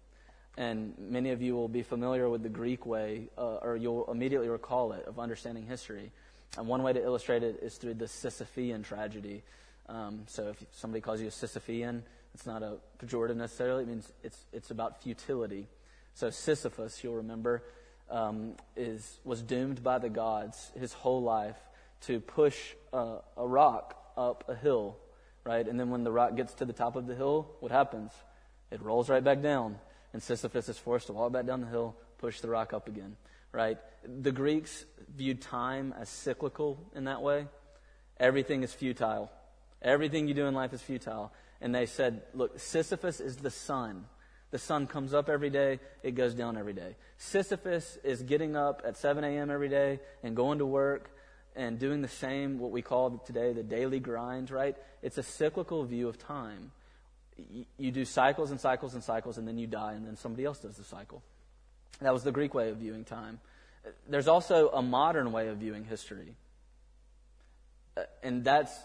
And 0.57 0.95
many 0.99 1.31
of 1.31 1.43
you 1.43 1.55
will 1.55 1.69
be 1.69 1.83
familiar 1.83 2.29
with 2.29 2.43
the 2.43 2.49
Greek 2.49 2.87
way, 2.87 3.29
uh, 3.37 3.57
or 3.57 3.77
you'll 3.77 4.11
immediately 4.11 4.49
recall 4.49 4.93
it, 4.93 5.05
of 5.07 5.19
understanding 5.19 5.67
history. 5.67 6.11
And 6.57 6.67
one 6.67 6.83
way 6.83 6.95
to 6.95 7.03
illustrate 7.03 7.43
it 7.43 7.61
is 7.63 7.77
through 7.77 7.95
the 7.95 8.07
Sisyphean 8.07 8.83
tragedy. 8.83 9.43
Um, 9.91 10.23
so, 10.27 10.49
if 10.49 10.65
somebody 10.73 11.03
calls 11.03 11.21
you 11.21 11.27
a 11.27 11.31
Sisyphean, 11.31 12.01
it's 12.33 12.47
not 12.47 12.63
a 12.63 12.79
pejorative 12.99 13.37
necessarily. 13.37 13.83
It 13.83 13.89
means 13.89 14.11
it's, 14.25 14.47
it's 14.55 14.71
about 14.71 15.03
futility. 15.03 15.69
So, 16.15 16.31
Sisyphus, 16.31 17.05
you'll 17.05 17.17
remember, 17.17 17.63
um, 18.11 18.55
is, 18.75 19.19
was 19.23 19.43
doomed 19.43 19.83
by 19.83 19.99
the 19.99 20.09
gods 20.09 20.73
his 20.81 20.95
whole 20.95 21.23
life 21.23 21.59
to 22.03 22.21
push 22.21 22.57
uh, 22.95 23.19
a 23.37 23.47
rock 23.47 24.00
up 24.17 24.45
a 24.49 24.55
hill, 24.55 24.97
right? 25.45 25.67
And 25.67 25.79
then 25.79 25.91
when 25.91 26.05
the 26.05 26.13
rock 26.13 26.37
gets 26.37 26.55
to 26.55 26.65
the 26.65 26.73
top 26.73 26.97
of 26.97 27.07
the 27.07 27.15
hill, 27.15 27.49
what 27.61 27.73
happens? 27.73 28.13
It 28.71 28.83
rolls 28.83 29.09
right 29.09 29.23
back 29.23 29.43
down. 29.43 29.79
And 30.13 30.23
Sisyphus 30.23 30.69
is 30.69 30.79
forced 30.79 31.07
to 31.07 31.13
walk 31.13 31.33
back 31.33 31.47
down 31.47 31.61
the 31.61 31.67
hill, 31.69 31.97
push 32.19 32.41
the 32.41 32.49
rock 32.49 32.73
up 32.73 32.89
again, 32.89 33.17
right? 33.53 33.79
The 34.05 34.33
Greeks 34.33 34.85
viewed 35.17 35.41
time 35.41 35.95
as 35.99 36.09
cyclical 36.09 36.79
in 36.95 37.05
that 37.05 37.23
way. 37.23 37.47
Everything 38.19 38.63
is 38.63 38.73
futile. 38.73 39.31
Everything 39.83 40.29
you 40.29 40.35
do 40.35 40.47
in 40.47 40.55
life 40.55 40.73
is 40.73 40.83
futile. 40.83 41.33
And 41.61 41.75
they 41.75 41.87
said, 41.87 42.23
look, 42.35 42.59
Sisyphus 42.59 43.21
is 43.21 43.37
the 43.37 43.51
sun. 43.51 44.07
The 44.51 44.59
sun 44.59 44.87
comes 44.87 45.15
up 45.15 45.29
every 45.29 45.51
day, 45.51 45.79
it 46.03 46.17
goes 46.17 46.35
down 46.35 46.57
every 46.57 46.73
day. 46.73 46.97
Sisyphus 47.19 47.99
is 48.03 48.23
getting 48.23 48.57
up 48.57 48.83
at 48.85 48.97
7 48.97 49.23
a.m. 49.23 49.49
every 49.51 49.69
day 49.69 50.01
and 50.25 50.35
going 50.35 50.59
to 50.59 50.67
work 50.67 51.11
and 51.57 51.79
doing 51.79 52.03
the 52.03 52.09
same, 52.09 52.59
what 52.59 52.71
we 52.71 52.83
call 52.83 53.19
today 53.27 53.53
the 53.53 53.63
daily 53.63 54.01
grind, 54.01 54.51
right? 54.51 54.77
It's 55.03 55.19
a 55.19 55.23
cyclical 55.23 55.85
view 55.85 56.09
of 56.09 56.19
time. 56.19 56.73
You 57.79 57.91
do 57.91 58.05
cycles 58.05 58.51
and 58.51 58.61
cycles 58.61 58.95
and 58.95 59.03
cycles, 59.03 59.39
and 59.39 59.49
then 59.49 59.59
you 59.59 59.67
die, 59.67 59.95
and 59.95 60.07
then 60.07 60.17
somebody 60.17 60.45
else 60.45 60.59
does 60.59 60.77
the 60.77 60.85
cycle. 60.85 61.23
That 62.01 62.13
was 62.13 62.23
the 62.23 62.33
Greek 62.33 62.55
way 62.55 62.71
of 62.71 62.77
viewing 62.77 63.05
time. 63.05 63.41
There's 64.09 64.29
also 64.29 64.69
a 64.71 64.83
modern 64.83 65.33
way 65.33 65.49
of 65.49 65.59
viewing 65.59 65.85
history. 65.85 66.37
Uh, 67.97 68.03
and 68.23 68.45
that's 68.45 68.79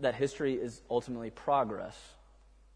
that 0.00 0.14
history 0.14 0.54
is 0.54 0.82
ultimately 0.90 1.30
progress, 1.30 1.98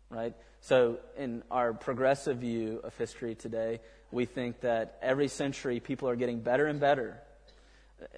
right? 0.09 0.35
So, 0.61 0.99
in 1.16 1.42
our 1.50 1.73
progressive 1.73 2.38
view 2.38 2.80
of 2.83 2.97
history 2.97 3.35
today, 3.35 3.80
we 4.11 4.25
think 4.25 4.61
that 4.61 4.99
every 5.02 5.28
century 5.28 5.80
people 5.80 6.09
are 6.09 6.16
getting 6.16 6.40
better 6.40 6.66
and 6.66 6.80
better 6.80 7.21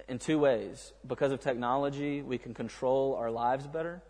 in 0.07 0.19
two 0.19 0.39
ways. 0.39 0.93
Because 1.07 1.31
of 1.31 1.39
technology, 1.39 2.21
we 2.21 2.37
can 2.37 2.53
control 2.53 3.15
our 3.15 3.31
lives 3.31 3.67
better, 3.67 4.01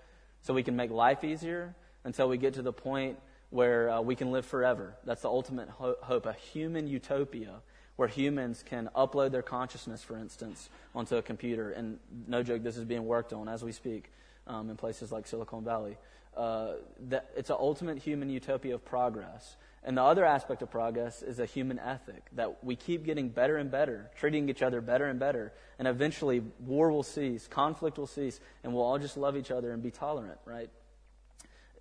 so 0.42 0.54
we 0.54 0.64
can 0.64 0.76
make 0.76 0.92
life 0.92 1.24
easier 1.24 1.76
until 2.04 2.28
we 2.28 2.38
get 2.38 2.54
to 2.56 2.62
the 2.62 2.74
point 2.74 3.18
where 3.50 3.90
uh, 3.90 4.02
we 4.02 4.16
can 4.16 4.32
live 4.32 4.46
forever. 4.46 4.96
That's 5.04 5.22
the 5.22 5.30
ultimate 5.30 5.70
ho- 5.70 5.98
hope, 6.02 6.26
a 6.26 6.34
human 6.34 6.88
utopia 6.88 7.62
where 7.98 8.08
humans 8.08 8.64
can 8.66 8.90
upload 8.96 9.32
their 9.32 9.42
consciousness, 9.44 10.02
for 10.02 10.18
instance, 10.18 10.70
onto 10.96 11.18
a 11.18 11.22
computer. 11.22 11.72
And 11.72 12.00
no 12.28 12.42
joke, 12.42 12.64
this 12.64 12.78
is 12.78 12.86
being 12.86 13.06
worked 13.06 13.34
on 13.34 13.48
as 13.48 13.64
we 13.64 13.72
speak 13.72 14.12
um, 14.48 14.70
in 14.70 14.78
places 14.78 15.12
like 15.12 15.28
Silicon 15.28 15.64
Valley. 15.64 15.98
Uh, 16.36 16.76
that 17.10 17.30
it's 17.36 17.50
an 17.50 17.58
ultimate 17.60 17.98
human 17.98 18.30
utopia 18.30 18.74
of 18.74 18.86
progress. 18.86 19.58
And 19.84 19.98
the 19.98 20.04
other 20.04 20.24
aspect 20.24 20.62
of 20.62 20.70
progress 20.70 21.24
is 21.24 21.40
a 21.40 21.46
human 21.46 21.80
ethic 21.80 22.24
that 22.34 22.64
we 22.64 22.76
keep 22.76 23.04
getting 23.04 23.30
better 23.30 23.58
and 23.58 23.72
better, 23.72 24.12
treating 24.16 24.48
each 24.48 24.62
other 24.62 24.80
better 24.80 25.06
and 25.06 25.20
better. 25.20 25.54
And 25.80 25.88
eventually, 25.88 26.44
war 26.60 26.92
will 26.92 27.04
cease, 27.04 27.48
conflict 27.48 27.98
will 27.98 28.08
cease, 28.08 28.40
and 28.64 28.74
we'll 28.74 28.84
all 28.84 29.00
just 29.00 29.18
love 29.18 29.36
each 29.36 29.50
other 29.50 29.72
and 29.72 29.82
be 29.82 29.90
tolerant, 29.90 30.38
right? 30.46 30.70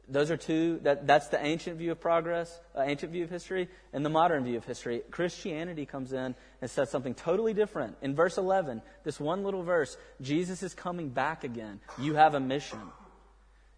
Those 0.08 0.30
are 0.30 0.36
two, 0.36 0.80
that, 0.82 1.06
that's 1.06 1.28
the 1.28 1.44
ancient 1.44 1.76
view 1.76 1.92
of 1.92 2.00
progress, 2.00 2.58
uh, 2.76 2.82
ancient 2.82 3.12
view 3.12 3.24
of 3.24 3.30
history, 3.30 3.68
and 3.92 4.04
the 4.04 4.10
modern 4.10 4.44
view 4.44 4.56
of 4.56 4.64
history. 4.64 5.02
Christianity 5.10 5.86
comes 5.86 6.12
in 6.12 6.34
and 6.60 6.70
says 6.70 6.90
something 6.90 7.14
totally 7.14 7.54
different. 7.54 7.96
In 8.02 8.16
verse 8.16 8.36
11, 8.36 8.82
this 9.04 9.20
one 9.20 9.44
little 9.44 9.62
verse, 9.62 9.96
Jesus 10.20 10.64
is 10.64 10.74
coming 10.74 11.10
back 11.10 11.44
again. 11.44 11.80
You 11.96 12.14
have 12.14 12.34
a 12.34 12.40
mission. 12.40 12.80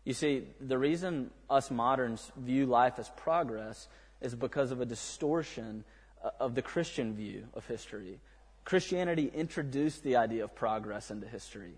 You 0.05 0.15
see, 0.15 0.45
the 0.59 0.79
reason 0.79 1.31
us 1.51 1.71
moderns 1.71 2.33
view 2.37 2.65
life 2.67 2.99
as 2.99 3.11
progress 3.11 3.89
is 4.23 4.35
because 4.35 4.71
of 4.71 4.81
a 4.81 4.87
distortion 4.87 5.85
uh, 6.25 6.31
of 6.41 6.55
the 6.55 6.63
Christian 6.63 7.15
view 7.15 7.49
of 7.55 7.67
history. 7.67 8.19
Christianity 8.65 9.31
introduced 9.35 10.03
the 10.03 10.17
idea 10.17 10.45
of 10.45 10.55
progress 10.55 11.11
into 11.11 11.27
history, 11.27 11.75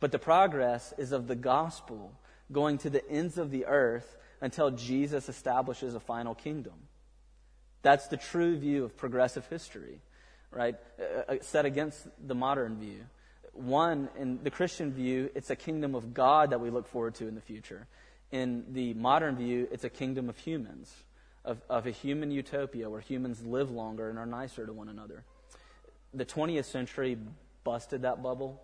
but 0.00 0.12
the 0.12 0.18
progress 0.18 0.92
is 0.98 1.12
of 1.12 1.28
the 1.28 1.36
gospel 1.36 2.12
going 2.52 2.78
to 2.78 2.90
the 2.90 3.08
ends 3.08 3.38
of 3.38 3.50
the 3.50 3.66
earth 3.66 4.16
until 4.40 4.70
Jesus 4.70 5.28
establishes 5.28 5.94
a 5.94 6.00
final 6.00 6.34
kingdom. 6.34 6.74
That's 7.82 8.08
the 8.08 8.16
true 8.16 8.56
view 8.56 8.84
of 8.84 8.96
progressive 8.96 9.46
history, 9.46 10.00
right? 10.50 10.74
Uh, 10.98 11.32
uh 11.32 11.36
set 11.40 11.64
against 11.64 12.06
the 12.26 12.34
modern 12.34 12.78
view. 12.78 13.06
One, 13.52 14.08
in 14.18 14.42
the 14.42 14.50
Christian 14.50 14.92
view, 14.92 15.30
it's 15.34 15.50
a 15.50 15.56
kingdom 15.56 15.94
of 15.94 16.12
God 16.12 16.50
that 16.50 16.60
we 16.60 16.70
look 16.70 16.88
forward 16.88 17.14
to 17.16 17.28
in 17.28 17.36
the 17.36 17.40
future. 17.40 17.86
In 18.32 18.64
the 18.72 18.94
modern 18.94 19.36
view, 19.36 19.68
it's 19.70 19.84
a 19.84 19.90
kingdom 19.90 20.28
of 20.28 20.36
humans 20.36 20.92
of, 21.44 21.60
of 21.68 21.86
a 21.86 21.90
human 21.90 22.30
utopia 22.30 22.88
where 22.88 23.00
humans 23.00 23.44
live 23.44 23.70
longer 23.70 24.08
and 24.08 24.18
are 24.18 24.26
nicer 24.26 24.66
to 24.66 24.72
one 24.72 24.88
another. 24.88 25.24
The 26.12 26.24
20th 26.24 26.64
century 26.64 27.18
busted 27.64 28.02
that 28.02 28.22
bubble. 28.22 28.62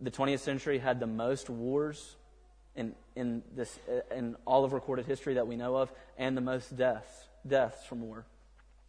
The 0.00 0.10
20th 0.10 0.40
century 0.40 0.78
had 0.78 1.00
the 1.00 1.06
most 1.06 1.48
wars 1.48 2.16
in, 2.74 2.94
in, 3.14 3.42
this, 3.54 3.78
uh, 3.88 4.14
in 4.14 4.36
all 4.46 4.64
of 4.64 4.72
recorded 4.72 5.06
history 5.06 5.34
that 5.34 5.46
we 5.46 5.56
know 5.56 5.76
of, 5.76 5.92
and 6.18 6.36
the 6.36 6.40
most 6.40 6.76
deaths, 6.76 7.28
deaths 7.46 7.84
from 7.86 8.02
war. 8.02 8.24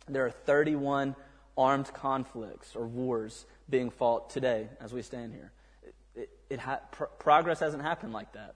There 0.08 0.26
are 0.26 0.32
31 0.32 1.16
armed 1.58 1.94
conflicts 1.94 2.76
or 2.76 2.88
wars 2.88 3.46
being 3.70 3.90
fought 3.90 4.30
today 4.30 4.68
as 4.82 4.94
we 4.94 5.02
stand 5.02 5.34
here. 5.34 5.52
It, 5.84 5.96
it, 6.16 6.30
it 6.50 6.60
ha- 6.60 6.82
progress 7.20 7.60
hasn't 7.60 7.84
happened 7.84 8.14
like 8.14 8.34
that. 8.34 8.56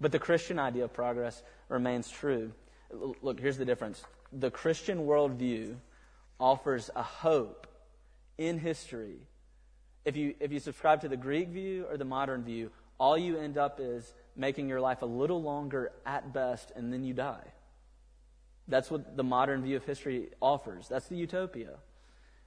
But 0.00 0.12
the 0.12 0.18
Christian 0.18 0.58
idea 0.58 0.84
of 0.84 0.92
progress 0.92 1.42
remains 1.68 2.10
true. 2.10 2.52
Look, 2.92 3.40
here's 3.40 3.56
the 3.56 3.64
difference. 3.64 4.02
The 4.32 4.50
Christian 4.50 5.06
worldview 5.06 5.76
offers 6.38 6.90
a 6.94 7.02
hope 7.02 7.66
in 8.38 8.58
history. 8.58 9.18
If 10.04 10.16
you, 10.16 10.34
if 10.40 10.52
you 10.52 10.58
subscribe 10.58 11.02
to 11.02 11.08
the 11.08 11.16
Greek 11.16 11.48
view 11.48 11.86
or 11.88 11.96
the 11.96 12.04
modern 12.04 12.44
view, 12.44 12.70
all 12.98 13.16
you 13.16 13.38
end 13.38 13.56
up 13.56 13.78
is 13.80 14.12
making 14.36 14.68
your 14.68 14.80
life 14.80 15.02
a 15.02 15.06
little 15.06 15.42
longer 15.42 15.92
at 16.04 16.32
best, 16.32 16.72
and 16.74 16.92
then 16.92 17.04
you 17.04 17.14
die. 17.14 17.52
That's 18.68 18.90
what 18.90 19.16
the 19.16 19.24
modern 19.24 19.62
view 19.62 19.76
of 19.76 19.84
history 19.84 20.30
offers. 20.40 20.88
That's 20.88 21.08
the 21.08 21.16
utopia. 21.16 21.78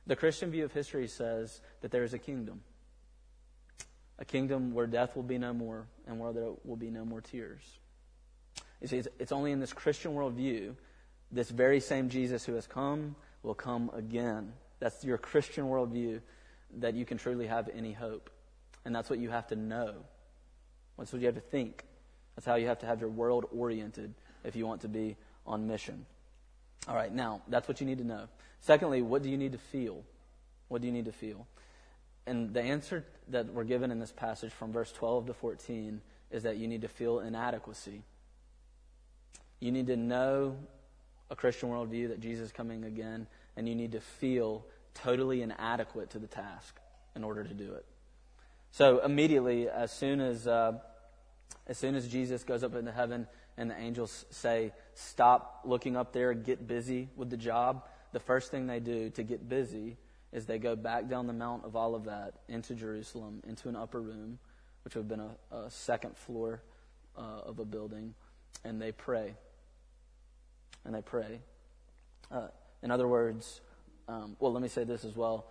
The 0.08 0.16
Christian 0.16 0.52
view 0.52 0.66
of 0.66 0.72
history 0.72 1.08
says 1.08 1.62
that 1.82 1.92
there 1.92 2.04
is 2.04 2.14
a 2.14 2.20
kingdom. 2.20 2.62
A 4.18 4.26
kingdom 4.26 4.74
where 4.74 4.88
death 4.88 5.16
will 5.16 5.24
be 5.24 5.38
no 5.38 5.54
more 5.54 5.88
and 6.08 6.20
where 6.20 6.32
there 6.32 6.52
will 6.64 6.78
be 6.78 6.90
no 6.90 7.04
more 7.04 7.22
tears. 7.22 7.62
You 8.82 8.88
see, 8.88 8.98
it's, 8.98 9.08
it's 9.20 9.32
only 9.32 9.52
in 9.52 9.60
this 9.60 9.74
Christian 9.74 10.14
worldview, 10.14 10.76
this 11.32 11.50
very 11.50 11.80
same 11.80 12.10
Jesus 12.10 12.46
who 12.46 12.54
has 12.56 12.68
come 12.68 13.16
will 13.44 13.54
come 13.56 13.92
again. 13.94 14.54
That's 14.80 15.04
your 15.04 15.18
Christian 15.18 15.66
worldview 15.66 16.22
that 16.80 16.94
you 16.94 17.06
can 17.06 17.18
truly 17.18 17.48
have 17.48 17.70
any 17.76 17.94
hope. 17.94 18.30
And 18.84 18.96
that's 18.96 19.10
what 19.10 19.20
you 19.20 19.30
have 19.30 19.48
to 19.48 19.56
know. 19.56 19.96
That's 20.98 21.12
what 21.12 21.22
you 21.22 21.26
have 21.28 21.36
to 21.36 21.42
think. 21.42 21.84
That's 22.36 22.46
how 22.46 22.56
you 22.56 22.68
have 22.68 22.80
to 22.80 22.86
have 22.86 23.00
your 23.00 23.10
world 23.10 23.46
oriented 23.56 24.14
if 24.44 24.56
you 24.56 24.66
want 24.68 24.82
to 24.82 24.88
be 24.88 25.16
on 25.46 25.68
mission. 25.68 26.06
All 26.88 26.96
right, 26.96 27.14
now, 27.14 27.42
that's 27.48 27.68
what 27.68 27.80
you 27.80 27.88
need 27.88 27.98
to 27.98 28.04
know. 28.04 28.28
Secondly, 28.62 29.02
what 29.02 29.24
do 29.24 29.30
you 29.30 29.38
need 29.38 29.54
to 29.54 29.58
feel? 29.58 30.04
What 30.68 30.82
do 30.82 30.88
you 30.88 30.94
need 30.94 31.06
to 31.06 31.12
feel? 31.12 31.48
And 32.28 32.54
the 32.54 32.62
answer 32.62 33.06
that 33.30 33.48
we're 33.48 33.64
given 33.64 33.92
in 33.92 34.00
this 34.00 34.12
passage 34.12 34.52
from 34.52 34.72
verse 34.72 34.92
12 34.92 35.28
to 35.28 35.34
14 35.34 36.02
is 36.32 36.44
that 36.44 36.58
you 36.58 36.68
need 36.68 36.82
to 36.82 36.88
feel 36.88 37.20
inadequacy. 37.20 38.02
You 39.60 39.72
need 39.72 39.88
to 39.88 39.98
know 39.98 40.58
a 41.30 41.36
Christian 41.36 41.70
worldview 41.70 42.10
that 42.10 42.20
Jesus 42.20 42.48
is 42.48 42.52
coming 42.52 42.84
again, 42.84 43.28
and 43.56 43.68
you 43.68 43.76
need 43.76 43.94
to 43.94 44.02
feel 44.02 44.66
totally 44.94 45.42
inadequate 45.42 46.12
to 46.12 46.20
the 46.20 46.28
task 46.28 46.80
in 47.16 47.24
order 47.24 47.44
to 47.44 47.54
do 47.54 47.74
it. 47.74 47.86
So 48.72 49.00
immediately, 49.00 49.70
as 49.70 49.92
soon 49.92 50.22
as 50.22 50.48
uh, 50.48 50.74
As 51.68 51.78
soon 51.78 51.96
as 51.96 52.08
Jesus 52.08 52.44
goes 52.44 52.64
up 52.64 52.76
into 52.76 52.92
heaven 52.92 53.28
and 53.58 53.72
the 53.72 53.76
angels 53.78 54.26
say, 54.30 54.72
Stop 54.94 55.62
looking 55.66 55.98
up 55.98 56.14
there, 56.14 56.34
get 56.36 56.68
busy 56.68 57.10
with 57.16 57.30
the 57.30 57.38
job, 57.38 57.84
the 58.12 58.20
first 58.20 58.52
thing 58.52 58.68
they 58.68 58.80
do 58.80 59.10
to 59.12 59.24
get 59.24 59.50
busy 59.50 59.98
is 60.32 60.46
they 60.46 60.60
go 60.60 60.76
back 60.76 61.10
down 61.10 61.26
the 61.28 61.34
Mount 61.34 61.66
of 61.66 61.76
Olivet 61.76 62.36
into 62.48 62.76
Jerusalem, 62.76 63.42
into 63.48 63.70
an 63.70 63.76
upper 63.76 64.00
room, 64.00 64.38
which 64.84 64.96
would 64.96 65.02
have 65.02 65.08
been 65.08 65.28
a, 65.52 65.56
a 65.56 65.70
second 65.72 66.16
floor 66.16 66.62
uh, 67.18 67.50
of 67.50 67.60
a 67.60 67.66
building, 67.66 68.14
and 68.64 68.80
they 68.80 68.92
pray. 68.92 69.34
And 70.86 70.94
they 70.94 71.02
pray. 71.02 71.40
Uh, 72.32 72.48
in 72.84 72.92
other 72.92 73.08
words, 73.08 73.62
um, 74.08 74.36
well, 74.40 74.54
let 74.54 74.62
me 74.62 74.68
say 74.68 74.84
this 74.84 75.04
as 75.04 75.16
well. 75.16 75.48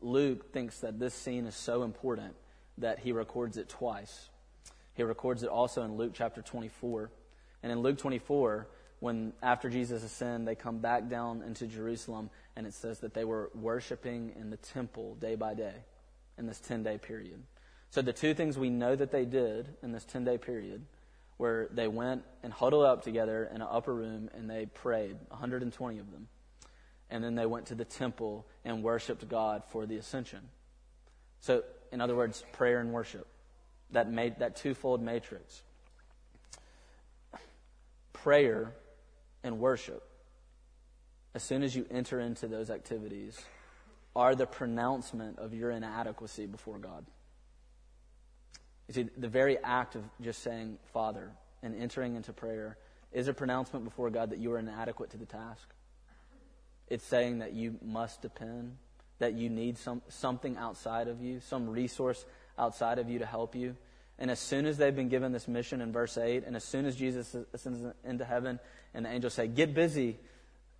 Luke 0.00 0.52
thinks 0.52 0.80
that 0.80 0.98
this 0.98 1.14
scene 1.14 1.46
is 1.46 1.54
so 1.54 1.82
important 1.82 2.34
that 2.78 2.98
he 2.98 3.12
records 3.12 3.56
it 3.56 3.68
twice. 3.68 4.30
He 4.94 5.02
records 5.02 5.42
it 5.42 5.48
also 5.48 5.82
in 5.82 5.96
Luke 5.96 6.12
chapter 6.14 6.42
24. 6.42 7.10
And 7.62 7.72
in 7.72 7.80
Luke 7.80 7.98
24, 7.98 8.68
when 9.00 9.32
after 9.42 9.68
Jesus 9.68 10.02
ascended, 10.02 10.48
they 10.48 10.54
come 10.54 10.78
back 10.78 11.08
down 11.08 11.42
into 11.42 11.66
Jerusalem, 11.66 12.30
and 12.56 12.66
it 12.66 12.74
says 12.74 13.00
that 13.00 13.14
they 13.14 13.24
were 13.24 13.50
worshiping 13.54 14.32
in 14.38 14.50
the 14.50 14.56
temple 14.56 15.16
day 15.16 15.34
by 15.34 15.54
day 15.54 15.74
in 16.38 16.46
this 16.46 16.60
10 16.60 16.82
day 16.82 16.98
period. 16.98 17.42
So 17.90 18.02
the 18.02 18.12
two 18.12 18.34
things 18.34 18.58
we 18.58 18.70
know 18.70 18.96
that 18.96 19.12
they 19.12 19.24
did 19.24 19.68
in 19.82 19.92
this 19.92 20.04
10 20.04 20.24
day 20.24 20.38
period 20.38 20.84
where 21.36 21.68
they 21.72 21.88
went 21.88 22.22
and 22.42 22.52
huddled 22.52 22.84
up 22.84 23.02
together 23.02 23.48
in 23.52 23.60
an 23.60 23.68
upper 23.70 23.94
room 23.94 24.30
and 24.34 24.48
they 24.48 24.66
prayed, 24.66 25.16
120 25.28 25.98
of 25.98 26.10
them. 26.10 26.28
And 27.10 27.22
then 27.22 27.34
they 27.34 27.46
went 27.46 27.66
to 27.66 27.74
the 27.74 27.84
temple 27.84 28.46
and 28.64 28.82
worshiped 28.82 29.28
God 29.28 29.62
for 29.68 29.86
the 29.86 29.96
ascension. 29.96 30.40
So, 31.40 31.62
in 31.92 32.00
other 32.00 32.16
words, 32.16 32.44
prayer 32.52 32.80
and 32.80 32.92
worship. 32.92 33.26
That, 33.90 34.10
made, 34.10 34.38
that 34.38 34.56
twofold 34.56 35.02
matrix. 35.02 35.62
Prayer 38.12 38.72
and 39.42 39.60
worship, 39.60 40.02
as 41.34 41.42
soon 41.42 41.62
as 41.62 41.76
you 41.76 41.86
enter 41.90 42.18
into 42.18 42.48
those 42.48 42.70
activities, 42.70 43.38
are 44.16 44.34
the 44.34 44.46
pronouncement 44.46 45.38
of 45.38 45.52
your 45.52 45.70
inadequacy 45.70 46.46
before 46.46 46.78
God. 46.78 47.04
You 48.88 48.94
see, 48.94 49.08
the 49.16 49.28
very 49.28 49.58
act 49.62 49.96
of 49.96 50.02
just 50.20 50.42
saying 50.42 50.78
Father 50.92 51.30
and 51.62 51.74
entering 51.80 52.16
into 52.16 52.32
prayer 52.32 52.76
is 53.12 53.28
a 53.28 53.34
pronouncement 53.34 53.84
before 53.84 54.10
God 54.10 54.30
that 54.30 54.38
you 54.38 54.52
are 54.52 54.58
inadequate 54.58 55.10
to 55.10 55.16
the 55.16 55.26
task. 55.26 55.68
It's 56.88 57.04
saying 57.04 57.38
that 57.38 57.54
you 57.54 57.76
must 57.82 58.20
depend, 58.20 58.76
that 59.18 59.34
you 59.34 59.48
need 59.48 59.78
some, 59.78 60.02
something 60.08 60.56
outside 60.56 61.08
of 61.08 61.22
you, 61.22 61.40
some 61.40 61.68
resource 61.70 62.24
outside 62.58 62.98
of 62.98 63.08
you 63.08 63.20
to 63.20 63.26
help 63.26 63.54
you. 63.54 63.76
And 64.18 64.30
as 64.30 64.38
soon 64.38 64.66
as 64.66 64.76
they've 64.76 64.94
been 64.94 65.08
given 65.08 65.32
this 65.32 65.48
mission 65.48 65.80
in 65.80 65.92
verse 65.92 66.18
8, 66.18 66.44
and 66.46 66.54
as 66.54 66.64
soon 66.64 66.84
as 66.84 66.94
Jesus 66.94 67.34
ascends 67.52 67.80
into 68.04 68.24
heaven 68.24 68.60
and 68.92 69.06
the 69.06 69.10
angels 69.10 69.34
say, 69.34 69.48
Get 69.48 69.74
busy, 69.74 70.18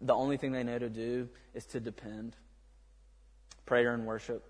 the 0.00 0.14
only 0.14 0.36
thing 0.36 0.52
they 0.52 0.62
know 0.62 0.78
to 0.78 0.88
do 0.88 1.28
is 1.54 1.64
to 1.66 1.80
depend. 1.80 2.36
Prayer 3.66 3.94
and 3.94 4.06
worship. 4.06 4.44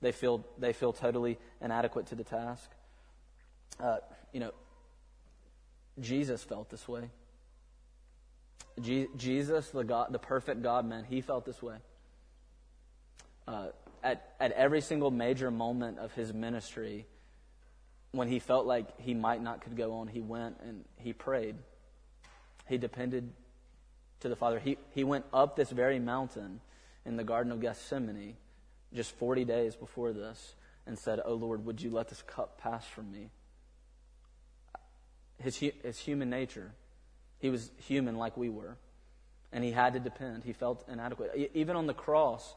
They 0.00 0.12
feel, 0.12 0.44
they 0.58 0.72
feel 0.72 0.92
totally 0.92 1.38
inadequate 1.60 2.06
to 2.06 2.14
the 2.14 2.24
task. 2.24 2.70
Uh, 3.80 3.98
you 4.32 4.40
know, 4.40 4.52
Jesus 6.00 6.42
felt 6.42 6.70
this 6.70 6.86
way. 6.86 7.10
Je- 8.80 9.08
Jesus, 9.16 9.70
the, 9.70 9.84
God, 9.84 10.12
the 10.12 10.18
perfect 10.18 10.62
God 10.62 10.86
man, 10.86 11.04
he 11.04 11.20
felt 11.20 11.46
this 11.46 11.62
way. 11.62 11.76
Uh, 13.48 13.68
at, 14.02 14.34
at 14.38 14.52
every 14.52 14.80
single 14.80 15.10
major 15.10 15.50
moment 15.50 15.98
of 15.98 16.12
his 16.12 16.32
ministry, 16.32 17.06
when 18.12 18.28
he 18.28 18.38
felt 18.38 18.66
like 18.66 19.00
he 19.00 19.14
might 19.14 19.42
not 19.42 19.62
could 19.62 19.76
go 19.76 19.94
on, 19.94 20.08
he 20.08 20.20
went 20.20 20.56
and 20.62 20.84
he 20.96 21.12
prayed. 21.12 21.56
He 22.68 22.76
depended 22.76 23.32
to 24.20 24.28
the 24.28 24.36
Father. 24.36 24.58
He, 24.58 24.78
he 24.90 25.04
went 25.04 25.24
up 25.32 25.56
this 25.56 25.70
very 25.70 25.98
mountain 25.98 26.60
in 27.04 27.16
the 27.16 27.24
Garden 27.24 27.52
of 27.52 27.60
Gethsemane 27.60 28.36
just 28.96 29.12
40 29.12 29.44
days 29.44 29.76
before 29.76 30.12
this 30.12 30.54
and 30.86 30.98
said, 30.98 31.20
Oh 31.24 31.34
Lord, 31.34 31.64
would 31.64 31.80
you 31.80 31.90
let 31.90 32.08
this 32.08 32.22
cup 32.22 32.58
pass 32.58 32.86
from 32.86 33.10
me? 33.12 33.30
His, 35.38 35.56
his 35.58 35.98
human 35.98 36.30
nature. 36.30 36.72
He 37.38 37.50
was 37.50 37.70
human 37.76 38.16
like 38.16 38.36
we 38.36 38.48
were. 38.48 38.78
And 39.52 39.62
he 39.62 39.70
had 39.70 39.92
to 39.92 40.00
depend. 40.00 40.44
He 40.44 40.52
felt 40.52 40.84
inadequate. 40.88 41.50
Even 41.54 41.76
on 41.76 41.86
the 41.86 41.94
cross, 41.94 42.54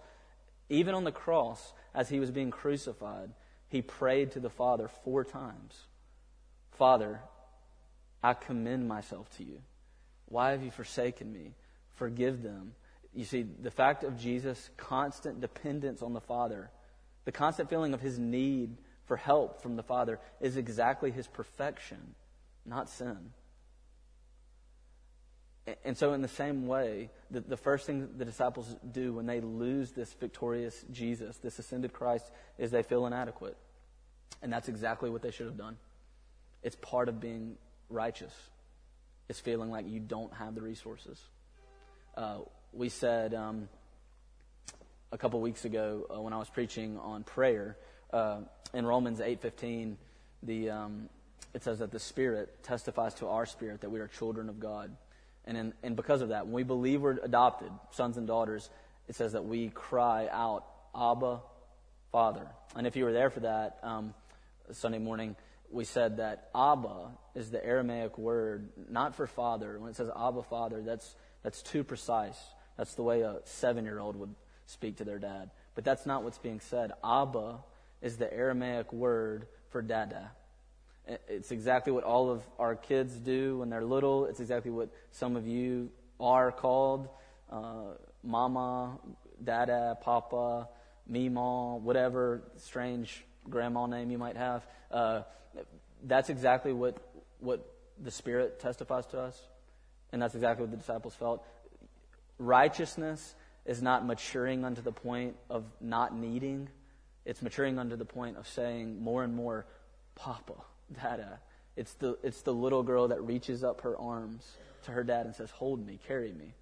even 0.69 0.95
on 0.95 1.03
the 1.03 1.11
cross, 1.11 1.73
as 1.93 2.09
he 2.09 2.19
was 2.19 2.31
being 2.31 2.51
crucified, 2.51 3.31
he 3.67 3.81
prayed 3.81 4.31
to 4.31 4.39
the 4.39 4.49
Father 4.49 4.87
four 5.03 5.23
times 5.23 5.85
Father, 6.71 7.19
I 8.23 8.33
commend 8.33 8.87
myself 8.87 9.29
to 9.37 9.43
you. 9.43 9.61
Why 10.27 10.51
have 10.51 10.63
you 10.63 10.71
forsaken 10.71 11.31
me? 11.31 11.55
Forgive 11.95 12.41
them. 12.41 12.73
You 13.13 13.25
see, 13.25 13.43
the 13.43 13.71
fact 13.71 14.03
of 14.03 14.19
Jesus' 14.19 14.69
constant 14.77 15.41
dependence 15.41 16.01
on 16.01 16.13
the 16.13 16.21
Father, 16.21 16.69
the 17.25 17.31
constant 17.31 17.69
feeling 17.69 17.93
of 17.93 18.01
his 18.01 18.19
need 18.19 18.77
for 19.05 19.17
help 19.17 19.61
from 19.61 19.75
the 19.75 19.83
Father, 19.83 20.19
is 20.39 20.57
exactly 20.57 21.11
his 21.11 21.27
perfection, 21.27 22.15
not 22.65 22.89
sin. 22.89 23.31
And 25.83 25.97
so, 25.97 26.13
in 26.13 26.21
the 26.21 26.27
same 26.27 26.67
way, 26.67 27.09
the, 27.29 27.41
the 27.41 27.57
first 27.57 27.85
thing 27.85 28.09
the 28.17 28.25
disciples 28.25 28.75
do 28.91 29.13
when 29.13 29.25
they 29.25 29.41
lose 29.41 29.91
this 29.91 30.13
victorious 30.13 30.83
Jesus, 30.91 31.37
this 31.37 31.59
ascended 31.59 31.93
Christ, 31.93 32.31
is 32.57 32.71
they 32.71 32.83
feel 32.83 33.05
inadequate. 33.05 33.57
And 34.41 34.51
that's 34.51 34.69
exactly 34.69 35.09
what 35.09 35.21
they 35.21 35.31
should 35.31 35.47
have 35.47 35.57
done. 35.57 35.77
It's 36.63 36.75
part 36.75 37.09
of 37.09 37.19
being 37.19 37.57
righteous, 37.89 38.33
it's 39.27 39.39
feeling 39.39 39.69
like 39.69 39.87
you 39.87 39.99
don't 39.99 40.33
have 40.33 40.55
the 40.55 40.61
resources. 40.61 41.19
Uh, 42.15 42.39
we 42.73 42.89
said 42.89 43.33
um, 43.33 43.67
a 45.11 45.17
couple 45.17 45.41
weeks 45.41 45.65
ago 45.65 46.05
uh, 46.13 46.21
when 46.21 46.33
I 46.33 46.37
was 46.37 46.49
preaching 46.49 46.97
on 46.99 47.23
prayer 47.23 47.77
uh, 48.13 48.39
in 48.73 48.85
Romans 48.85 49.19
8:15, 49.19 49.95
the 50.43 50.69
um, 50.69 51.09
it 51.53 51.63
says 51.63 51.79
that 51.79 51.91
the 51.91 51.99
Spirit 51.99 52.63
testifies 52.63 53.15
to 53.15 53.27
our 53.27 53.45
spirit 53.45 53.81
that 53.81 53.89
we 53.89 53.99
are 53.99 54.07
children 54.07 54.49
of 54.49 54.59
God. 54.59 54.95
And, 55.45 55.57
in, 55.57 55.73
and 55.81 55.95
because 55.95 56.21
of 56.21 56.29
that, 56.29 56.45
when 56.45 56.53
we 56.53 56.63
believe 56.63 57.01
we're 57.01 57.17
adopted, 57.23 57.71
sons 57.91 58.17
and 58.17 58.27
daughters, 58.27 58.69
it 59.07 59.15
says 59.15 59.31
that 59.31 59.45
we 59.45 59.69
cry 59.69 60.27
out, 60.31 60.65
Abba, 60.95 61.39
Father. 62.11 62.45
And 62.75 62.85
if 62.85 62.95
you 62.95 63.05
were 63.05 63.13
there 63.13 63.31
for 63.31 63.39
that 63.39 63.79
um, 63.81 64.13
Sunday 64.71 64.99
morning, 64.99 65.35
we 65.71 65.85
said 65.85 66.17
that 66.17 66.49
Abba 66.53 67.11
is 67.33 67.49
the 67.49 67.65
Aramaic 67.65 68.17
word, 68.17 68.69
not 68.89 69.15
for 69.15 69.25
father. 69.25 69.79
When 69.79 69.89
it 69.89 69.95
says 69.95 70.09
Abba, 70.15 70.43
Father, 70.43 70.83
that's, 70.83 71.15
that's 71.43 71.63
too 71.63 71.83
precise. 71.83 72.37
That's 72.79 72.95
the 72.95 73.03
way 73.03 73.23
a 73.23 73.41
seven 73.43 73.83
year 73.83 73.99
old 73.99 74.15
would 74.15 74.33
speak 74.65 74.95
to 74.97 75.03
their 75.03 75.19
dad. 75.19 75.49
But 75.75 75.83
that's 75.83 76.05
not 76.05 76.23
what's 76.23 76.37
being 76.37 76.61
said. 76.61 76.93
Abba 77.03 77.57
is 78.01 78.15
the 78.15 78.33
Aramaic 78.33 78.93
word 78.93 79.47
for 79.67 79.81
dada. 79.81 80.31
It's 81.27 81.51
exactly 81.51 81.91
what 81.91 82.05
all 82.05 82.31
of 82.31 82.41
our 82.57 82.77
kids 82.77 83.15
do 83.15 83.57
when 83.57 83.69
they're 83.69 83.83
little. 83.83 84.27
It's 84.27 84.39
exactly 84.39 84.71
what 84.71 84.87
some 85.11 85.35
of 85.35 85.45
you 85.45 85.89
are 86.21 86.53
called 86.53 87.09
uh, 87.51 87.95
mama, 88.23 88.97
dada, 89.43 89.97
papa, 89.99 90.69
mima, 91.05 91.75
whatever 91.75 92.43
strange 92.59 93.25
grandma 93.49 93.87
name 93.87 94.09
you 94.09 94.17
might 94.17 94.37
have. 94.37 94.65
Uh, 94.89 95.23
that's 96.05 96.29
exactly 96.29 96.71
what, 96.71 96.95
what 97.41 97.75
the 98.01 98.11
Spirit 98.11 98.61
testifies 98.61 99.05
to 99.07 99.19
us. 99.19 99.37
And 100.13 100.21
that's 100.21 100.33
exactly 100.33 100.63
what 100.63 100.71
the 100.71 100.77
disciples 100.77 101.13
felt. 101.13 101.45
Righteousness 102.39 103.35
is 103.65 103.81
not 103.81 104.05
maturing 104.05 104.65
unto 104.65 104.81
the 104.81 104.91
point 104.91 105.35
of 105.49 105.65
not 105.79 106.15
needing, 106.15 106.69
it's 107.25 107.41
maturing 107.41 107.77
unto 107.77 107.95
the 107.95 108.05
point 108.05 108.37
of 108.37 108.47
saying 108.47 108.99
more 109.01 109.23
and 109.23 109.35
more, 109.35 109.65
Papa 110.15 110.55
dada. 111.01 111.39
It's 111.75 111.93
the, 111.93 112.17
it's 112.23 112.41
the 112.41 112.53
little 112.53 112.83
girl 112.83 113.09
that 113.09 113.21
reaches 113.21 113.63
up 113.63 113.81
her 113.81 113.97
arms 113.97 114.57
to 114.85 114.91
her 114.91 115.03
dad 115.03 115.25
and 115.25 115.35
says, 115.35 115.51
Hold 115.51 115.85
me, 115.85 115.99
carry 116.07 116.31
me. 116.31 116.55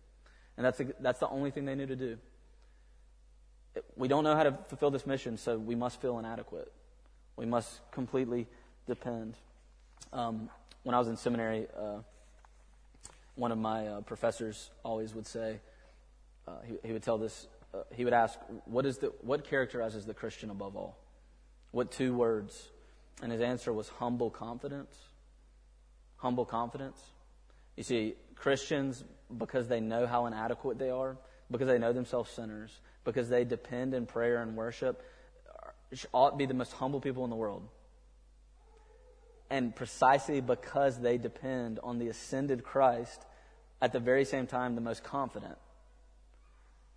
And 0.57 0.65
that's, 0.65 0.77
the, 0.77 0.93
that's 0.99 1.19
the 1.19 1.29
only 1.29 1.51
thing 1.51 1.65
they 1.65 1.75
knew 1.75 1.85
to 1.85 1.95
do. 1.95 2.17
We 3.95 4.07
don't 4.07 4.23
know 4.23 4.35
how 4.35 4.43
to 4.43 4.57
fulfill 4.67 4.91
this 4.91 5.05
mission, 5.05 5.37
so 5.37 5.57
we 5.57 5.75
must 5.75 6.01
feel 6.01 6.17
inadequate. 6.17 6.71
We 7.35 7.45
must 7.45 7.79
completely 7.91 8.47
depend. 8.87 9.35
Um, 10.11 10.49
when 10.83 10.95
I 10.95 10.99
was 10.99 11.07
in 11.07 11.17
seminary, 11.17 11.67
uh, 11.79 11.99
one 13.37 13.51
of 13.51 13.57
my 13.57 13.87
uh, 13.87 14.01
professors 14.01 14.71
always 14.83 15.13
would 15.13 15.27
say, 15.27 15.59
uh, 16.47 16.51
he, 16.65 16.75
he, 16.83 16.91
would 16.91 17.03
tell 17.03 17.17
this, 17.17 17.47
uh, 17.73 17.83
he 17.93 18.03
would 18.03 18.13
ask, 18.13 18.37
what, 18.65 18.85
is 18.85 18.97
the, 18.97 19.13
what 19.21 19.43
characterizes 19.43 20.05
the 20.05 20.13
Christian 20.13 20.49
above 20.49 20.75
all? 20.75 20.97
What 21.71 21.91
two 21.91 22.15
words 22.15 22.69
and 23.21 23.31
his 23.31 23.41
answer 23.41 23.71
was 23.71 23.89
humble 23.89 24.29
confidence. 24.29 24.95
Humble 26.17 26.45
confidence. 26.45 26.99
You 27.75 27.83
see, 27.83 28.15
Christians, 28.35 29.03
because 29.37 29.67
they 29.67 29.79
know 29.79 30.07
how 30.07 30.25
inadequate 30.25 30.79
they 30.79 30.89
are, 30.89 31.17
because 31.51 31.67
they 31.67 31.77
know 31.77 31.93
themselves 31.93 32.31
sinners, 32.31 32.71
because 33.03 33.29
they 33.29 33.45
depend 33.45 33.93
in 33.93 34.05
prayer 34.05 34.41
and 34.41 34.55
worship, 34.55 35.03
ought 36.11 36.31
to 36.31 36.37
be 36.37 36.45
the 36.45 36.53
most 36.53 36.73
humble 36.73 36.99
people 36.99 37.23
in 37.23 37.29
the 37.29 37.35
world. 37.35 37.67
And 39.49 39.75
precisely 39.75 40.41
because 40.41 40.99
they 40.99 41.17
depend 41.17 41.79
on 41.83 41.99
the 41.99 42.09
ascended 42.09 42.63
Christ, 42.63 43.25
at 43.81 43.93
the 43.93 43.99
very 43.99 44.25
same 44.25 44.47
time, 44.47 44.75
the 44.75 44.81
most 44.81 45.03
confident. 45.03 45.57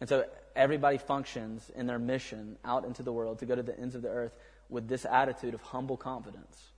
And 0.00 0.08
so 0.08 0.24
everybody 0.56 0.98
functions 0.98 1.70
in 1.74 1.86
their 1.86 1.98
mission 1.98 2.56
out 2.64 2.84
into 2.84 3.02
the 3.02 3.12
world 3.12 3.38
to 3.40 3.46
go 3.46 3.54
to 3.54 3.62
the 3.62 3.78
ends 3.78 3.94
of 3.94 4.02
the 4.02 4.08
earth 4.08 4.34
with 4.68 4.88
this 4.88 5.04
attitude 5.04 5.54
of 5.54 5.60
humble 5.60 5.96
confidence, 5.96 6.70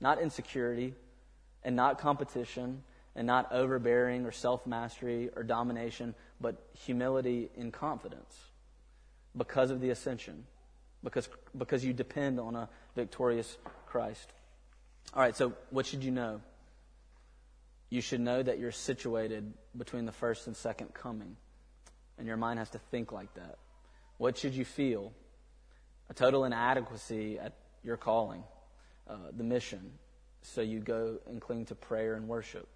not 0.00 0.20
insecurity 0.20 0.94
and 1.62 1.76
not 1.76 1.98
competition 1.98 2.82
and 3.14 3.26
not 3.26 3.52
overbearing 3.52 4.26
or 4.26 4.32
self 4.32 4.66
mastery 4.66 5.30
or 5.36 5.42
domination, 5.42 6.14
but 6.40 6.56
humility 6.84 7.48
and 7.56 7.72
confidence 7.72 8.36
because 9.36 9.70
of 9.70 9.80
the 9.80 9.90
ascension, 9.90 10.44
because, 11.02 11.28
because 11.56 11.84
you 11.84 11.92
depend 11.92 12.40
on 12.40 12.56
a 12.56 12.68
victorious 12.96 13.56
Christ. 13.86 14.32
All 15.12 15.22
right, 15.22 15.36
so 15.36 15.52
what 15.70 15.86
should 15.86 16.02
you 16.02 16.10
know? 16.10 16.40
You 17.90 18.00
should 18.00 18.20
know 18.20 18.42
that 18.42 18.58
you're 18.58 18.72
situated 18.72 19.52
between 19.76 20.06
the 20.06 20.12
first 20.12 20.46
and 20.46 20.56
second 20.56 20.94
coming. 20.94 21.36
And 22.18 22.26
your 22.26 22.36
mind 22.36 22.58
has 22.58 22.70
to 22.70 22.78
think 22.90 23.12
like 23.12 23.32
that. 23.34 23.58
What 24.18 24.38
should 24.38 24.54
you 24.54 24.64
feel? 24.64 25.12
A 26.10 26.14
total 26.14 26.44
inadequacy 26.44 27.38
at 27.38 27.52
your 27.82 27.96
calling, 27.96 28.42
uh, 29.08 29.16
the 29.36 29.44
mission. 29.44 29.92
So 30.42 30.60
you 30.60 30.80
go 30.80 31.18
and 31.28 31.40
cling 31.40 31.66
to 31.66 31.74
prayer 31.74 32.14
and 32.14 32.28
worship. 32.28 32.68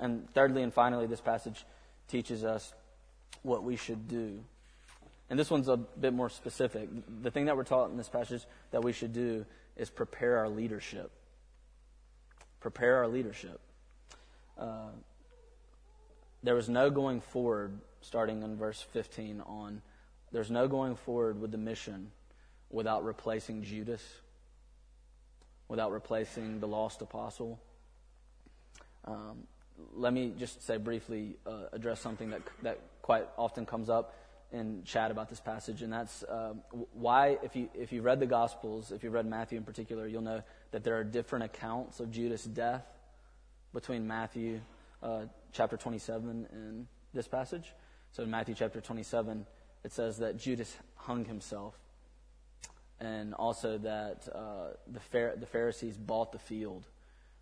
And 0.00 0.28
thirdly 0.34 0.62
and 0.62 0.72
finally, 0.72 1.06
this 1.06 1.20
passage 1.20 1.64
teaches 2.08 2.44
us 2.44 2.72
what 3.42 3.62
we 3.62 3.76
should 3.76 4.08
do. 4.08 4.40
And 5.30 5.38
this 5.38 5.50
one's 5.50 5.68
a 5.68 5.76
bit 5.76 6.12
more 6.12 6.28
specific. 6.28 6.88
The 7.22 7.30
thing 7.30 7.46
that 7.46 7.56
we're 7.56 7.64
taught 7.64 7.90
in 7.90 7.96
this 7.96 8.08
passage 8.08 8.44
that 8.72 8.82
we 8.82 8.92
should 8.92 9.12
do 9.12 9.46
is 9.76 9.90
prepare 9.90 10.38
our 10.38 10.48
leadership. 10.48 11.10
Prepare 12.64 12.96
our 12.96 13.08
leadership. 13.08 13.60
Uh, 14.56 14.88
there 16.42 16.54
was 16.54 16.70
no 16.70 16.88
going 16.88 17.20
forward, 17.20 17.78
starting 18.00 18.42
in 18.42 18.56
verse 18.56 18.80
15 18.80 19.42
on. 19.42 19.82
There's 20.32 20.50
no 20.50 20.66
going 20.66 20.96
forward 20.96 21.38
with 21.38 21.50
the 21.50 21.58
mission 21.58 22.10
without 22.70 23.04
replacing 23.04 23.64
Judas, 23.64 24.02
without 25.68 25.92
replacing 25.92 26.60
the 26.60 26.66
lost 26.66 27.02
apostle. 27.02 27.60
Um, 29.04 29.46
let 29.92 30.14
me 30.14 30.32
just 30.38 30.66
say 30.66 30.78
briefly 30.78 31.36
uh, 31.46 31.64
address 31.74 32.00
something 32.00 32.30
that 32.30 32.40
that 32.62 32.80
quite 33.02 33.28
often 33.36 33.66
comes 33.66 33.90
up 33.90 34.14
in 34.52 34.82
chat 34.84 35.10
about 35.10 35.28
this 35.28 35.40
passage, 35.40 35.82
and 35.82 35.92
that's 35.92 36.22
uh, 36.24 36.54
why 36.92 37.38
if 37.42 37.56
you 37.56 37.68
if 37.74 37.92
you 37.92 38.02
read 38.02 38.20
the 38.20 38.26
Gospels, 38.26 38.92
if 38.92 39.02
you 39.02 39.10
read 39.10 39.26
Matthew 39.26 39.58
in 39.58 39.64
particular, 39.64 40.06
you'll 40.06 40.22
know 40.22 40.42
that 40.70 40.84
there 40.84 40.96
are 40.96 41.04
different 41.04 41.44
accounts 41.44 42.00
of 42.00 42.10
Judas' 42.10 42.44
death 42.44 42.86
between 43.72 44.06
Matthew 44.06 44.60
uh, 45.02 45.22
chapter 45.52 45.76
27 45.76 46.46
and 46.52 46.86
this 47.12 47.28
passage. 47.28 47.72
So 48.12 48.22
in 48.22 48.30
Matthew 48.30 48.54
chapter 48.54 48.80
27, 48.80 49.44
it 49.82 49.92
says 49.92 50.18
that 50.18 50.38
Judas 50.38 50.76
hung 50.94 51.24
himself, 51.24 51.74
and 53.00 53.34
also 53.34 53.78
that 53.78 54.28
uh, 54.32 54.76
the, 54.86 55.34
the 55.36 55.46
Pharisees 55.46 55.96
bought 55.96 56.32
the 56.32 56.38
field 56.38 56.86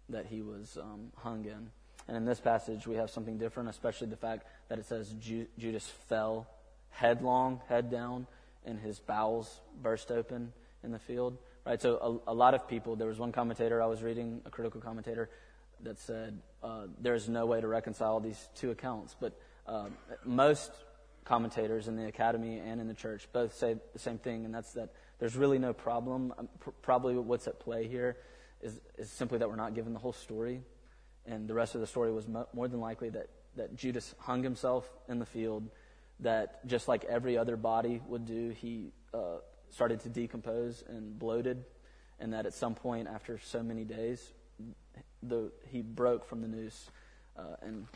that 0.09 0.27
he 0.27 0.43
was 0.43 0.79
um, 0.81 1.13
hung 1.17 1.45
in. 1.45 1.71
And 2.09 2.17
in 2.17 2.25
this 2.25 2.41
passage, 2.41 2.87
we 2.87 2.97
have 2.97 3.11
something 3.11 3.39
different, 3.39 3.69
especially 3.69 4.09
the 4.09 4.17
fact 4.17 4.47
that 4.69 4.79
it 4.79 4.87
says 4.87 5.15
Ju- 5.21 5.47
Judas 5.59 5.89
fell 6.09 6.47
headlong, 6.93 7.61
head 7.69 7.91
down, 7.91 8.27
and 8.65 8.79
his 8.79 9.01
bowels 9.01 9.61
burst 9.83 10.11
open 10.11 10.53
in 10.85 10.93
the 10.93 10.99
field. 10.99 11.37
Right? 11.67 11.81
So 11.81 12.23
a, 12.27 12.33
a 12.33 12.35
lot 12.35 12.55
of 12.55 12.69
people, 12.69 12.97
there 12.97 13.09
was 13.09 13.19
one 13.19 13.33
commentator 13.33 13.83
I 13.83 13.87
was 13.87 14.03
reading, 14.03 14.41
a 14.45 14.51
critical 14.51 14.81
commentator, 14.81 15.29
that 15.83 15.99
said 15.99 16.39
uh, 16.63 16.87
there's 17.01 17.29
no 17.29 17.45
way 17.47 17.61
to 17.61 17.67
reconcile 17.67 18.21
these 18.21 18.49
two 18.55 18.71
accounts. 18.71 19.17
But 19.19 19.39
uh, 19.67 19.87
most 20.25 20.73
commentators 21.25 21.89
in 21.89 21.97
the 21.97 22.07
academy 22.07 22.59
and 22.59 22.81
in 22.81 22.89
the 22.89 22.95
church 22.95 23.29
both 23.33 23.55
say 23.55 23.77
the 23.93 23.99
same 23.99 24.19
thing, 24.19 24.45
and 24.45 24.55
that's 24.55 24.73
that 24.73 24.91
there's 25.19 25.37
really 25.37 25.59
no 25.59 25.73
problem. 25.73 26.35
Um, 26.37 26.49
pr- 26.59 26.71
probably 26.83 27.15
what's 27.17 27.47
at 27.47 27.61
play 27.61 27.87
here 27.87 28.17
is, 28.61 28.81
is 28.99 29.11
simply 29.11 29.39
that 29.39 29.49
we're 29.49 29.57
not 29.57 29.75
given 29.75 29.93
the 29.93 29.99
whole 29.99 30.13
story. 30.13 30.63
And 31.27 31.49
the 31.49 31.55
rest 31.55 31.77
of 31.77 31.81
the 31.81 31.87
story 31.87 32.13
was 32.13 32.27
mo- 32.27 32.49
more 32.53 32.67
than 32.67 32.81
likely 32.81 33.11
that, 33.11 33.29
that 33.57 33.77
Judas 33.77 34.15
hung 34.19 34.43
himself 34.43 34.91
in 35.09 35.21
the 35.21 35.27
field, 35.27 35.69
that 36.23 36.67
just 36.67 36.89
like 36.89 37.05
every 37.05 37.37
other 37.37 37.57
body 37.57 38.01
would 38.07 38.27
do, 38.27 38.51
he 38.51 38.93
uh, 39.13 39.39
started 39.71 40.01
to 40.01 40.09
decompose 40.09 40.83
and 40.89 41.19
bloated, 41.19 41.65
and 42.19 42.33
that 42.33 42.47
at 42.47 42.55
some 42.55 42.75
point 42.75 43.09
after 43.09 43.39
so 43.39 43.63
many 43.63 43.85
days, 43.85 44.33
the, 45.23 45.51
he 45.69 45.83
broke 45.83 46.27
from 46.27 46.41
the 46.41 46.49
noose, 46.49 46.91
uh, 47.37 47.57
and 47.63 47.87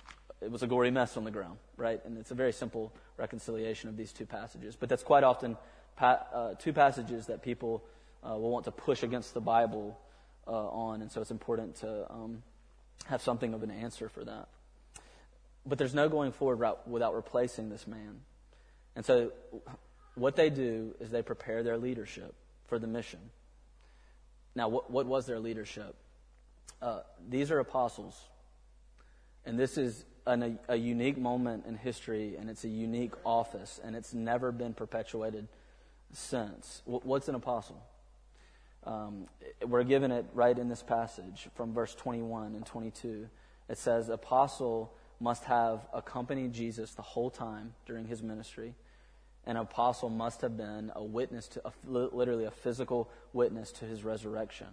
it 0.41 0.51
was 0.51 0.63
a 0.63 0.67
gory 0.67 0.91
mess 0.91 1.17
on 1.17 1.25
the 1.25 1.31
ground, 1.31 1.59
right? 1.77 2.05
And 2.05 2.19
it's 2.19 2.31
a 2.31 2.35
very 2.35 2.53
simple 2.53 2.93
reconciliation 3.17 3.89
of 3.89 3.97
these 3.97 4.13
two 4.13 4.27
passages. 4.27 4.77
But 4.77 4.89
that's 4.89 5.03
quite 5.03 5.25
often 5.25 5.57
pa- 5.97 6.27
uh, 6.33 6.55
two 6.55 6.73
passages 6.73 7.27
that 7.27 7.43
people 7.43 7.85
uh, 8.23 8.37
will 8.37 8.51
want 8.51 8.65
to 8.65 8.73
push 8.73 9.03
against 9.03 9.35
the 9.35 9.41
Bible 9.41 9.99
uh, 10.47 10.51
on, 10.51 11.03
and 11.03 11.11
so 11.11 11.21
it's 11.21 11.31
important 11.31 11.77
to 11.77 12.11
um, 12.11 12.43
have 13.07 13.23
something 13.23 13.55
of 13.55 13.63
an 13.63 13.71
answer 13.71 14.09
for 14.09 14.25
that. 14.25 14.49
But 15.67 15.79
there's 15.79 15.95
no 15.95 16.09
going 16.09 16.33
forward 16.33 16.77
without 16.87 17.15
replacing 17.15 17.69
this 17.71 17.87
man. 17.87 18.21
And 18.95 19.05
so 19.05 19.33
what 20.15 20.37
they 20.37 20.49
do 20.49 20.95
is 21.01 21.11
they 21.11 21.23
prepare 21.23 21.63
their 21.63 21.77
leadership 21.77 22.35
for 22.67 22.79
the 22.79 22.87
mission. 22.87 23.21
Now, 24.55 24.69
what, 24.69 24.91
what 24.91 25.07
was 25.07 25.27
their 25.27 25.39
leadership? 25.39 25.95
Uh, 26.81 27.01
these 27.29 27.51
are 27.51 27.59
apostles. 27.59 28.19
And 29.45 29.59
this 29.59 29.77
is 29.77 30.05
an, 30.27 30.59
a, 30.69 30.73
a 30.73 30.77
unique 30.77 31.19
moment 31.19 31.67
in 31.67 31.77
history, 31.77 32.37
and 32.37 32.49
it's 32.49 32.65
a 32.65 32.69
unique 32.69 33.13
office, 33.25 33.81
and 33.85 33.95
it's 33.95 34.15
never 34.15 34.51
been 34.53 34.73
perpetuated 34.73 35.47
since. 36.13 36.83
What's 36.85 37.29
an 37.29 37.35
apostle? 37.35 37.83
Um, 38.85 39.27
we're 39.67 39.85
given 39.85 40.13
it 40.13 40.27
right 40.33 40.57
in 40.57 40.69
this 40.69 40.83
passage 40.83 41.49
from 41.55 41.75
verse 41.75 41.95
21 41.95 42.55
and 42.55 42.65
22. 42.65 43.29
It 43.69 43.79
says, 43.79 44.09
Apostle 44.09 44.93
must 45.21 45.45
have 45.45 45.87
accompanied 45.93 46.53
Jesus 46.53 46.93
the 46.95 47.03
whole 47.03 47.31
time 47.31 47.75
during 47.87 48.07
his 48.07 48.23
ministry. 48.23 48.75
An 49.47 49.57
apostle 49.57 50.11
must 50.11 50.41
have 50.41 50.57
been 50.57 50.93
a 50.95 51.03
witness 51.03 51.49
to, 51.49 51.63
a, 51.65 51.73
literally 51.87 52.45
a 52.45 52.51
physical 52.51 53.09
witness 53.33 53.73
to 53.73 53.85
his 53.85 54.03
resurrection. 54.05 54.67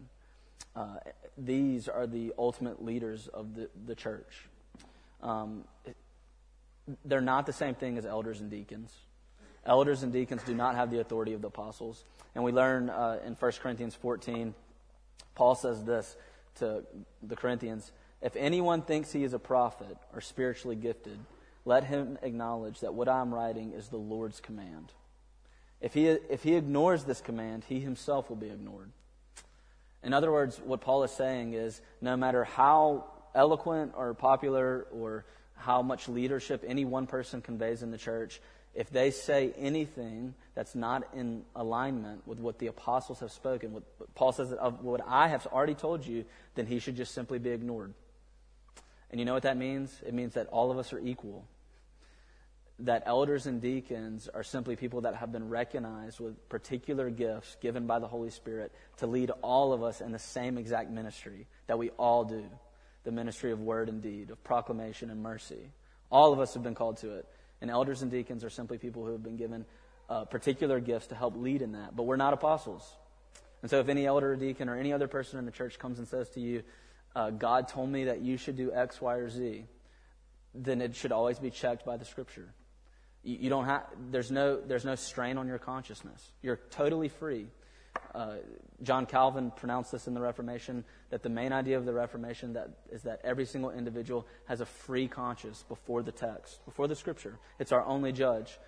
Uh, 0.76 0.96
these 1.38 1.88
are 1.88 2.08
the 2.08 2.34
ultimate 2.38 2.84
leaders 2.84 3.28
of 3.28 3.56
the, 3.56 3.70
the 3.86 3.96
church. 3.96 4.48
Um, 5.22 5.66
they're 7.06 7.22
not 7.22 7.46
the 7.46 7.54
same 7.54 7.76
thing 7.76 7.98
as 7.98 8.06
elders 8.06 8.42
and 8.42 8.50
deacons. 8.50 8.92
Elders 9.66 10.04
and 10.04 10.12
deacons 10.12 10.42
do 10.44 10.54
not 10.54 10.76
have 10.76 10.92
the 10.92 11.00
authority 11.00 11.34
of 11.34 11.42
the 11.42 11.48
apostles. 11.48 12.04
And 12.36 12.44
we 12.44 12.52
learn 12.52 12.90
uh, 12.90 13.20
in 13.26 13.36
1 13.36 13.52
Corinthians 13.62 13.96
14, 13.96 14.54
Paul 15.36 15.56
says 15.56 15.84
this 15.84 16.18
to 16.56 16.84
the 17.22 17.36
Corinthians 17.36 17.92
If 18.24 18.38
anyone 18.38 18.82
thinks 18.82 19.12
he 19.12 19.26
is 19.26 19.34
a 19.34 19.40
prophet 19.40 19.98
or 20.14 20.22
spiritually 20.22 20.78
gifted, 20.78 21.20
let 21.66 21.84
him 21.84 22.18
acknowledge 22.22 22.80
that 22.80 22.94
what 22.94 23.10
I'm 23.10 23.34
writing 23.34 23.74
is 23.74 23.90
the 23.90 23.98
Lord's 23.98 24.40
command. 24.40 24.94
If 25.82 25.94
he, 25.94 26.08
if 26.08 26.42
he 26.42 26.56
ignores 26.56 27.04
this 27.04 27.20
command, 27.20 27.66
he 27.68 27.82
himself 27.82 28.30
will 28.30 28.38
be 28.38 28.50
ignored. 28.50 28.92
In 30.02 30.14
other 30.14 30.32
words, 30.32 30.60
what 30.64 30.80
Paul 30.80 31.04
is 31.04 31.12
saying 31.12 31.54
is 31.54 31.82
no 32.02 32.16
matter 32.16 32.46
how 32.46 33.06
eloquent 33.36 33.94
or 33.96 34.14
popular 34.14 34.88
or 34.94 35.26
how 35.56 35.82
much 35.82 36.08
leadership 36.08 36.64
any 36.66 36.86
one 36.86 37.08
person 37.08 37.42
conveys 37.42 37.84
in 37.84 37.92
the 37.92 37.98
church, 37.98 38.40
if 38.74 38.90
they 38.90 39.12
say 39.12 39.54
anything 39.58 40.34
that's 40.56 40.76
not 40.76 41.04
in 41.14 41.44
alignment 41.56 42.26
with 42.26 42.40
what 42.40 42.60
the 42.60 42.68
apostles 42.68 43.20
have 43.20 43.32
spoken, 43.32 43.74
what 43.74 43.84
Paul 44.16 44.32
says 44.32 44.54
of 44.54 44.82
what 44.82 45.02
I 45.06 45.28
have 45.28 45.46
already 45.48 45.76
told 45.76 46.06
you, 46.06 46.24
then 46.56 46.66
he 46.66 46.80
should 46.80 46.96
just 46.96 47.14
simply 47.14 47.38
be 47.38 47.50
ignored. 47.50 47.94
And 49.14 49.20
you 49.20 49.26
know 49.28 49.36
what 49.36 49.44
that 49.44 49.58
means? 49.58 50.02
It 50.04 50.16
means 50.16 50.34
that 50.34 50.48
all 50.48 50.72
of 50.72 50.80
us 50.80 50.92
are 50.92 50.98
equal. 50.98 51.46
That 52.80 53.04
elders 53.06 53.46
and 53.46 53.62
deacons 53.62 54.28
are 54.28 54.42
simply 54.42 54.76
people 54.76 55.02
that 55.02 55.14
have 55.14 55.32
been 55.32 55.50
recognized 55.50 56.20
with 56.20 56.50
particular 56.50 57.12
gifts 57.12 57.56
given 57.62 57.86
by 57.86 58.00
the 58.00 58.08
Holy 58.08 58.32
Spirit 58.32 58.72
to 58.98 59.06
lead 59.06 59.30
all 59.44 59.72
of 59.72 59.84
us 59.84 60.02
in 60.02 60.12
the 60.12 60.18
same 60.18 60.58
exact 60.58 60.90
ministry 60.90 61.46
that 61.68 61.78
we 61.78 61.92
all 61.92 62.24
do 62.24 62.44
the 63.04 63.12
ministry 63.12 63.52
of 63.52 63.60
word 63.60 63.88
and 63.88 64.02
deed, 64.02 64.32
of 64.32 64.44
proclamation 64.44 65.12
and 65.12 65.22
mercy. 65.22 65.70
All 66.12 66.34
of 66.34 66.40
us 66.40 66.56
have 66.56 66.64
been 66.64 66.74
called 66.74 66.98
to 66.98 67.12
it. 67.12 67.28
And 67.62 67.70
elders 67.70 68.02
and 68.02 68.10
deacons 68.10 68.44
are 68.44 68.50
simply 68.50 68.80
people 68.80 69.06
who 69.06 69.12
have 69.12 69.22
been 69.22 69.38
given 69.38 69.64
uh, 70.10 70.26
particular 70.26 70.80
gifts 70.80 71.06
to 71.08 71.16
help 71.16 71.38
lead 71.38 71.62
in 71.62 71.74
that. 71.74 71.96
But 71.96 72.08
we're 72.08 72.16
not 72.16 72.34
apostles. 72.34 72.84
And 73.62 73.70
so 73.70 73.80
if 73.80 73.90
any 73.90 74.08
elder 74.08 74.34
or 74.34 74.36
deacon 74.38 74.70
or 74.70 74.76
any 74.76 74.92
other 74.92 75.08
person 75.08 75.38
in 75.38 75.46
the 75.46 75.52
church 75.52 75.78
comes 75.78 76.00
and 76.00 76.08
says 76.08 76.30
to 76.32 76.40
you, 76.40 76.64
uh, 77.16 77.30
God 77.30 77.68
told 77.68 77.90
me 77.90 78.06
that 78.06 78.22
you 78.22 78.38
should 78.38 78.58
do 78.58 78.72
X, 78.74 79.02
Y, 79.02 79.16
or 79.16 79.30
Z, 79.30 79.66
then 80.54 80.82
it 80.82 80.96
should 80.96 81.12
always 81.12 81.40
be 81.40 81.50
checked 81.50 81.86
by 81.86 81.98
the 81.98 82.06
Scripture. 82.06 82.54
You, 83.24 83.38
you 83.42 83.50
don't 83.50 83.66
have, 83.66 83.86
there's 84.12 84.32
no, 84.32 84.60
there's 84.60 84.86
no 84.86 84.96
strain 84.96 85.38
on 85.38 85.48
your 85.48 85.60
consciousness. 85.60 86.32
You're 86.42 86.60
totally 86.70 87.10
free 87.10 87.48
Uh, 88.14 88.38
John 88.82 89.06
Calvin 89.06 89.52
pronounced 89.52 89.92
this 89.92 90.08
in 90.08 90.14
the 90.14 90.22
Reformation 90.22 90.84
that 91.10 91.24
the 91.24 91.30
main 91.30 91.52
idea 91.52 91.78
of 91.78 91.86
the 91.86 91.94
Reformation 91.94 92.54
that 92.54 92.70
is 92.92 93.04
that 93.04 93.22
every 93.24 93.46
single 93.46 93.72
individual 93.72 94.26
has 94.46 94.62
a 94.62 94.66
free 94.66 95.08
conscience 95.08 95.64
before 95.68 96.04
the 96.04 96.12
text, 96.12 96.64
before 96.66 96.88
the 96.88 96.96
Scripture. 96.96 97.40
It's 97.60 97.72
our 97.72 97.86
only 97.86 98.12
judge, 98.12 98.60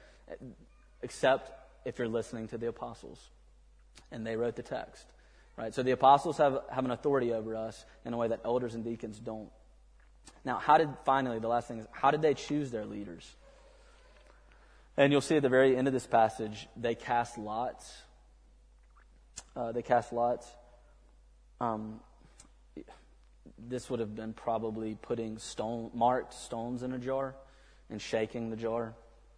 except 1.02 1.52
if 1.86 2.00
you're 2.00 2.08
listening 2.08 2.48
to 2.50 2.58
the 2.58 2.68
apostles, 2.68 3.30
and 4.12 4.26
they 4.26 4.36
wrote 4.36 4.56
the 4.56 4.64
text, 4.64 5.06
right? 5.58 5.74
So 5.74 5.84
the 5.84 5.92
apostles 5.92 6.38
have 6.38 6.60
have 6.70 6.86
an 6.86 6.92
authority 6.92 7.34
over 7.34 7.56
us 7.56 7.86
in 8.06 8.14
a 8.14 8.18
way 8.18 8.28
that 8.28 8.42
elders 8.46 8.76
and 8.76 8.84
deacons 8.84 9.20
don't. 9.20 9.50
Now, 10.44 10.58
how 10.58 10.78
did 10.78 10.90
finally 11.06 11.40
the 11.40 11.48
last 11.48 11.68
thing 11.68 11.80
is 11.80 11.88
how 11.92 12.12
did 12.12 12.22
they 12.22 12.34
choose 12.34 12.72
their 12.72 12.86
leaders? 12.86 13.36
And 14.98 15.12
you'll 15.12 15.22
see 15.22 15.36
at 15.36 15.42
the 15.42 15.50
very 15.50 15.76
end 15.76 15.88
of 15.88 15.94
this 15.94 16.08
passage, 16.08 16.68
they 16.78 16.96
cast 16.96 17.38
lots 17.38 18.04
uh, 19.56 19.72
they 19.72 19.82
cast 19.82 20.12
lots. 20.12 20.48
Um, 21.62 22.02
this 23.58 23.90
would 23.90 24.00
have 24.00 24.16
been 24.16 24.34
probably 24.34 24.98
putting 25.02 25.38
stone, 25.38 25.92
marked 25.94 26.34
stones 26.34 26.84
in 26.84 26.92
a 26.92 27.00
jar 27.00 27.36
and 27.90 28.02
shaking 28.02 28.50
the 28.50 28.58
jar 28.58 28.94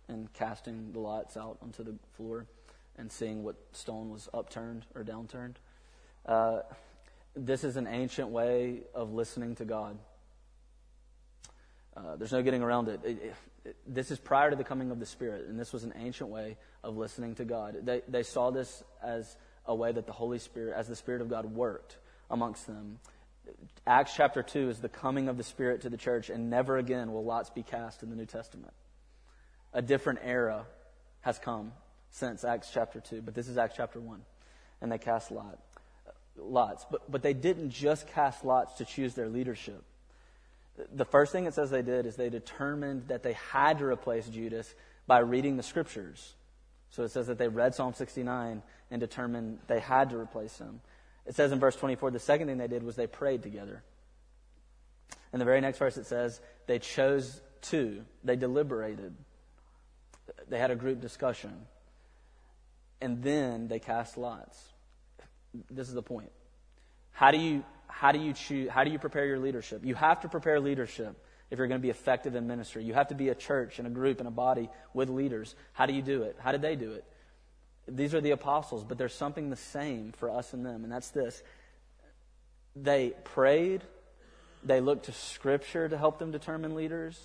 and 0.08 0.32
casting 0.34 0.92
the 0.92 1.00
lots 1.00 1.38
out 1.38 1.58
onto 1.62 1.84
the 1.84 1.94
floor 2.16 2.48
and 2.98 3.12
seeing 3.12 3.44
what 3.44 3.56
stone 3.74 4.10
was 4.10 4.28
upturned 4.34 4.86
or 4.96 5.04
downturned. 5.04 5.56
Uh, 6.28 6.60
this 7.36 7.64
is 7.64 7.78
an 7.78 7.88
ancient 7.88 8.30
way 8.30 8.82
of 8.94 9.14
listening 9.14 9.56
to 9.56 9.66
God. 9.66 9.98
Uh, 11.96 12.16
there's 12.16 12.32
no 12.32 12.42
getting 12.42 12.62
around 12.62 12.90
it. 12.90 13.00
It, 13.04 13.10
it, 13.10 13.36
it. 13.66 13.76
This 13.88 14.12
is 14.12 14.20
prior 14.20 14.50
to 14.50 14.56
the 14.56 14.64
coming 14.64 14.92
of 14.92 15.00
the 15.00 15.06
Spirit, 15.06 15.48
and 15.48 15.60
this 15.60 15.74
was 15.74 15.84
an 15.84 15.94
ancient 15.98 16.30
way 16.30 16.58
of 16.84 16.98
listening 16.98 17.36
to 17.36 17.46
God. 17.46 17.78
They, 17.84 18.02
they 18.08 18.24
saw 18.24 18.52
this 18.52 18.84
as 19.02 19.36
a 19.66 19.74
way 19.74 19.92
that 19.92 20.06
the 20.06 20.14
Holy 20.14 20.40
Spirit, 20.40 20.76
as 20.76 20.88
the 20.88 20.96
Spirit 20.96 21.22
of 21.22 21.30
God 21.30 21.46
worked 21.46 21.98
amongst 22.30 22.68
them. 22.68 23.00
Acts 23.86 24.14
chapter 24.16 24.44
2 24.44 24.70
is 24.70 24.80
the 24.80 24.90
coming 24.90 25.30
of 25.30 25.38
the 25.38 25.44
Spirit 25.44 25.82
to 25.82 25.90
the 25.90 25.98
church, 25.98 26.30
and 26.30 26.50
never 26.50 26.78
again 26.78 27.12
will 27.12 27.24
lots 27.24 27.50
be 27.50 27.64
cast 27.64 28.04
in 28.04 28.10
the 28.10 28.16
New 28.16 28.26
Testament. 28.26 28.74
A 29.74 29.82
different 29.82 30.20
era 30.24 30.66
has 31.22 31.40
come 31.40 31.72
since 32.10 32.44
Acts 32.44 32.70
chapter 32.74 33.00
2, 33.00 33.22
but 33.22 33.34
this 33.34 33.48
is 33.48 33.58
Acts 33.58 33.76
chapter 33.78 34.00
1, 34.00 34.22
and 34.82 34.92
they 34.92 34.98
cast 34.98 35.32
lot, 35.32 35.60
lots. 36.38 36.86
But, 36.90 37.10
but 37.12 37.22
they 37.22 37.34
didn't 37.34 37.72
just 37.72 38.08
cast 38.08 38.46
lots 38.46 38.74
to 38.76 38.86
choose 38.86 39.14
their 39.14 39.30
leadership. 39.30 39.84
The 40.94 41.06
first 41.06 41.32
thing 41.32 41.46
it 41.46 41.54
says 41.54 41.70
they 41.70 41.82
did 41.82 42.06
is 42.06 42.16
they 42.16 42.30
determined 42.30 43.08
that 43.08 43.24
they 43.24 43.34
had 43.34 43.80
to 43.80 43.86
replace 43.86 44.28
Judas 44.28 44.74
by 45.08 45.20
reading 45.20 45.58
the 45.58 45.64
scriptures. 45.64 46.36
So 46.92 47.04
it 47.04 47.12
says 47.12 47.28
that 47.28 47.38
they 47.38 47.48
read 47.48 47.74
Psalm 47.74 47.94
69 47.94 48.62
and 48.92 49.00
determined 49.00 49.60
they 49.68 49.80
had 49.80 50.12
to 50.12 50.18
replace 50.18 50.58
him. 50.58 50.82
It 51.26 51.36
says 51.36 51.52
in 51.52 51.60
verse 51.60 51.76
24, 51.76 52.12
the 52.12 52.20
second 52.20 52.48
thing 52.48 52.58
they 52.58 52.68
did 52.68 52.84
was 52.84 52.96
they 52.96 53.08
prayed 53.08 53.44
together. 53.44 53.84
In 55.34 55.40
the 55.40 55.46
very 55.46 55.60
next 55.60 55.78
verse, 55.78 55.98
it 55.98 56.06
says 56.06 56.40
they 56.68 56.80
chose 56.80 57.42
two, 57.62 58.06
they 58.24 58.36
deliberated, 58.36 59.14
they 60.48 60.58
had 60.58 60.72
a 60.72 60.76
group 60.76 61.02
discussion, 61.02 61.54
and 63.02 63.22
then 63.24 63.68
they 63.68 63.80
cast 63.80 64.18
lots. 64.18 64.58
This 65.70 65.88
is 65.88 65.94
the 65.94 66.02
point. 66.02 66.32
How 67.12 67.32
do 67.32 67.38
you 67.38 67.64
how 67.88 68.12
do 68.12 68.20
you 68.20 68.34
choose 68.34 68.70
how 68.70 68.84
do 68.84 68.92
you 68.92 69.00
prepare 69.00 69.26
your 69.26 69.40
leadership? 69.40 69.84
You 69.84 69.96
have 69.96 70.22
to 70.22 70.30
prepare 70.30 70.60
leadership 70.60 71.16
if 71.50 71.58
you're 71.58 71.68
going 71.68 71.80
to 71.80 71.84
be 71.84 71.90
effective 71.90 72.36
in 72.36 72.48
ministry. 72.48 72.84
You 72.84 72.94
have 72.94 73.08
to 73.08 73.16
be 73.16 73.30
a 73.30 73.36
church 73.36 73.80
and 73.80 73.88
a 73.88 73.92
group 73.92 74.20
and 74.20 74.28
a 74.28 74.32
body 74.32 74.70
with 74.94 75.10
leaders. 75.10 75.56
How 75.74 75.86
do 75.86 75.94
you 75.94 76.02
do 76.02 76.24
it? 76.24 76.36
How 76.40 76.52
did 76.52 76.62
they 76.62 76.76
do 76.76 76.92
it? 76.92 77.06
These 77.88 78.14
are 78.14 78.22
the 78.22 78.32
apostles, 78.32 78.84
but 78.84 78.98
there's 78.98 79.14
something 79.14 79.50
the 79.50 79.56
same 79.56 80.12
for 80.12 80.30
us 80.30 80.54
and 80.54 80.66
them, 80.66 80.84
and 80.84 80.92
that's 80.92 81.10
this. 81.10 81.42
They 82.76 83.14
prayed, 83.24 83.82
they 84.64 84.82
looked 84.82 85.06
to 85.06 85.14
Scripture 85.14 85.88
to 85.88 85.98
help 85.98 86.20
them 86.20 86.32
determine 86.32 86.76
leaders, 86.76 87.18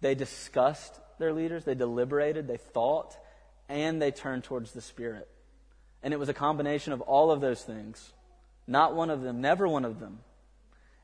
they 0.00 0.14
discussed 0.14 0.98
their 1.18 1.34
leaders, 1.34 1.64
they 1.64 1.74
deliberated, 1.74 2.48
they 2.48 2.56
thought, 2.56 3.14
and 3.68 4.00
they 4.00 4.10
turned 4.10 4.44
towards 4.44 4.72
the 4.72 4.80
Spirit. 4.80 5.28
And 6.02 6.12
it 6.12 6.18
was 6.18 6.28
a 6.28 6.34
combination 6.34 6.92
of 6.92 7.00
all 7.00 7.30
of 7.30 7.40
those 7.40 7.62
things. 7.62 8.12
Not 8.66 8.94
one 8.94 9.10
of 9.10 9.22
them, 9.22 9.40
never 9.40 9.66
one 9.66 9.84
of 9.84 10.00
them. 10.00 10.20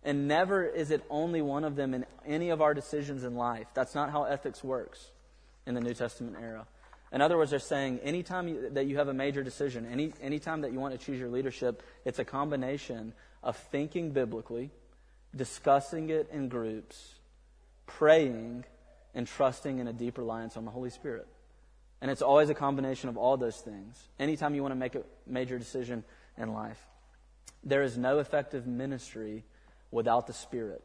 And 0.05 0.27
never 0.27 0.65
is 0.65 0.91
it 0.91 1.05
only 1.11 1.43
one 1.43 1.65
of 1.65 1.77
them 1.77 1.95
in 1.95 2.05
any 2.27 2.51
of 2.51 2.61
our 2.61 2.75
decisions 2.75 3.25
in 3.25 3.37
life. 3.37 3.67
That's 3.75 3.95
not 3.95 4.11
how 4.11 4.25
ethics 4.25 4.65
works 4.65 5.11
in 5.67 5.75
the 5.75 5.81
New 5.81 5.95
Testament 5.95 6.37
era. 6.41 6.67
In 7.13 7.21
other 7.21 7.37
words, 7.37 7.51
they're 7.51 7.61
saying 7.61 8.01
anytime 8.01 8.49
you, 8.49 8.71
that 8.71 8.87
you 8.87 8.97
have 8.97 9.09
a 9.09 9.15
major 9.15 9.43
decision, 9.43 9.87
any 9.87 10.13
anytime 10.21 10.63
that 10.63 10.73
you 10.73 10.81
want 10.81 10.99
to 10.99 11.05
choose 11.05 11.21
your 11.21 11.29
leadership, 11.29 11.83
it's 12.05 12.19
a 12.19 12.25
combination 12.25 13.13
of 13.43 13.57
thinking 13.57 14.13
biblically, 14.13 14.71
discussing 15.37 16.09
it 16.09 16.29
in 16.33 16.49
groups, 16.49 17.15
praying, 17.87 18.65
and 19.15 19.27
trusting 19.27 19.79
in 19.79 19.89
a 19.89 19.93
deep 19.93 20.17
reliance 20.17 20.57
on 20.57 20.65
the 20.65 20.71
Holy 20.71 20.91
Spirit. 20.91 21.29
And 22.03 22.11
it's 22.11 22.21
always 22.21 22.51
a 22.51 22.55
combination 22.55 23.09
of 23.09 23.17
all 23.17 23.37
those 23.37 23.59
things. 23.59 23.97
Anytime 24.19 24.57
you 24.57 24.63
want 24.63 24.73
to 24.73 24.79
make 24.79 24.97
a 24.97 25.05
major 25.25 25.57
decision 25.57 26.03
in 26.37 26.53
life, 26.53 26.85
there 27.63 27.85
is 27.85 27.97
no 27.97 28.19
effective 28.19 28.67
ministry 28.67 29.45
without 29.93 30.27
the 30.27 30.33
Spirit. 30.33 30.83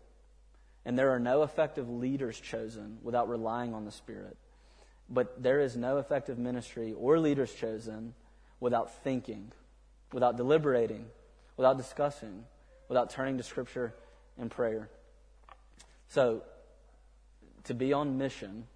And 0.85 0.97
there 0.97 1.09
are 1.09 1.19
no 1.19 1.41
effective 1.41 1.89
leaders 1.89 2.39
chosen 2.39 2.99
without 3.01 3.27
relying 3.27 3.73
on 3.73 3.83
the 3.83 3.91
Spirit. 3.91 4.37
But 5.09 5.41
there 5.41 5.59
is 5.59 5.75
no 5.75 5.97
effective 5.97 6.37
ministry 6.37 6.93
or 6.95 7.19
leaders 7.19 7.51
chosen 7.51 8.13
without 8.59 9.03
thinking, 9.03 9.51
without 10.13 10.37
deliberating, 10.37 11.07
without 11.57 11.77
discussing, 11.77 12.43
without 12.89 13.09
turning 13.09 13.37
to 13.37 13.43
Scripture 13.43 13.95
and 14.37 14.51
prayer. 14.51 14.87
So, 16.09 16.43
to 17.63 17.73
be 17.73 17.91
on 17.91 18.19
mission, 18.19 18.67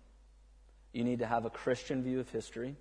you 0.93 1.03
need 1.03 1.19
to 1.19 1.25
have 1.25 1.45
a 1.45 1.49
Christian 1.49 2.03
view 2.03 2.19
of 2.19 2.29
history, 2.29 2.75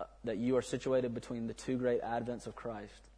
uh, 0.00 0.04
that 0.24 0.36
you 0.36 0.56
are 0.56 0.62
situated 0.62 1.14
between 1.14 1.46
the 1.46 1.54
two 1.54 1.76
great 1.76 2.02
advents 2.02 2.46
of 2.46 2.54
Christ. 2.54 3.08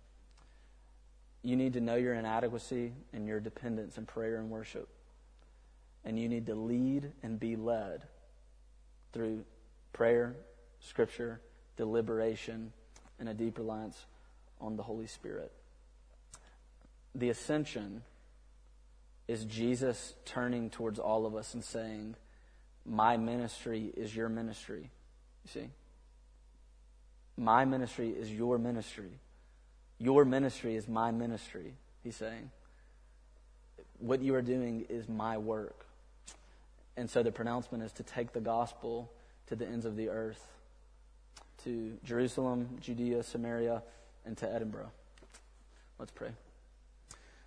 You 1.43 1.57
need 1.57 1.73
to 1.75 1.81
know 1.81 1.97
your 1.97 2.15
inadequacy 2.15 2.93
and 3.13 3.27
your 3.27 3.41
dependence 3.41 3.99
in 3.99 4.07
prayer 4.07 4.39
and 4.39 4.51
worship. 4.51 4.89
And 6.05 6.19
you 6.19 6.29
need 6.29 6.47
to 6.47 6.55
lead 6.55 7.13
and 7.23 7.39
be 7.39 7.57
led 7.57 8.05
through 9.13 9.45
prayer, 9.93 10.37
scripture, 10.81 11.41
deliberation, 11.77 12.73
and 13.19 13.29
a 13.29 13.35
deep 13.35 13.59
reliance 13.59 14.07
on 14.61 14.77
the 14.77 14.83
Holy 14.83 15.07
Spirit. 15.07 15.53
The 17.15 17.31
ascension 17.31 18.03
is 19.27 19.45
Jesus 19.45 20.15
turning 20.25 20.71
towards 20.71 20.99
all 20.99 21.27
of 21.27 21.35
us 21.35 21.55
and 21.55 21.65
saying, 21.65 22.15
My 22.89 23.17
ministry 23.17 23.93
is 23.97 24.15
your 24.15 24.29
ministry. 24.29 24.91
You 25.45 25.51
see? 25.61 25.69
My 27.37 27.65
ministry 27.65 28.09
is 28.09 28.33
your 28.33 28.59
ministry. 28.59 29.11
Your 29.99 30.25
ministry 30.25 30.77
is 30.77 30.89
my 30.89 31.11
ministry, 31.11 31.75
he's 32.03 32.17
saying. 32.17 32.51
What 33.99 34.23
you 34.23 34.35
are 34.35 34.43
doing 34.43 34.87
is 34.89 35.09
my 35.09 35.39
work. 35.39 35.87
And 36.97 37.11
so 37.11 37.23
the 37.23 37.33
pronouncement 37.33 37.85
is 37.85 37.93
to 37.93 38.03
take 38.03 38.33
the 38.33 38.41
gospel 38.41 39.11
to 39.49 39.57
the 39.57 39.67
ends 39.67 39.85
of 39.85 39.97
the 39.97 40.09
earth, 40.09 40.45
to 41.65 41.97
Jerusalem, 42.05 42.79
Judea, 42.81 43.23
Samaria, 43.23 43.83
and 44.25 44.37
to 44.39 44.53
Edinburgh. 44.53 44.91
Let's 45.99 46.13
pray. 46.13 46.31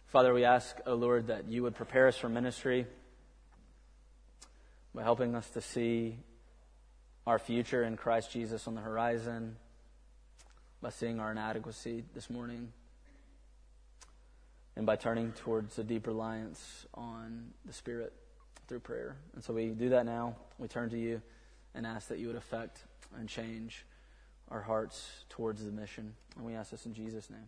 Father, 0.08 0.34
we 0.34 0.44
ask, 0.44 0.76
O 0.86 0.92
oh 0.92 0.96
Lord, 0.96 1.28
that 1.28 1.48
you 1.48 1.64
would 1.64 1.76
prepare 1.76 2.08
us 2.08 2.18
for 2.18 2.28
ministry 2.28 2.86
by 4.94 5.04
helping 5.04 5.36
us 5.36 5.50
to 5.52 5.62
see 5.62 6.18
our 7.26 7.40
future 7.40 7.84
in 7.84 7.96
Christ 7.98 8.32
Jesus 8.32 8.68
on 8.68 8.76
the 8.76 8.82
horizon, 8.82 9.56
by 10.82 10.90
seeing 10.90 11.20
our 11.20 11.32
inadequacy 11.32 12.04
this 12.14 12.30
morning, 12.30 12.74
and 14.76 14.86
by 14.86 14.96
turning 14.96 15.32
towards 15.34 15.78
a 15.78 15.84
deep 15.84 16.08
reliance 16.08 16.86
on 16.94 17.52
the 17.66 17.74
Spirit 17.74 18.14
through 18.68 18.80
prayer. 18.80 19.18
And 19.36 19.44
so 19.44 19.54
we 19.54 19.70
do 19.70 19.90
that 19.90 20.06
now. 20.06 20.36
We 20.58 20.68
turn 20.68 20.90
to 20.90 20.98
you 20.98 21.22
and 21.76 21.86
ask 21.86 22.08
that 22.08 22.20
you 22.20 22.28
would 22.28 22.36
affect 22.36 22.84
and 23.18 23.28
change 23.30 23.86
our 24.50 24.62
hearts 24.62 25.26
towards 25.30 25.64
the 25.64 25.72
mission. 25.72 26.14
And 26.36 26.46
we 26.46 26.56
ask 26.56 26.72
this 26.72 26.86
in 26.86 26.94
Jesus' 26.94 27.30
name. 27.30 27.48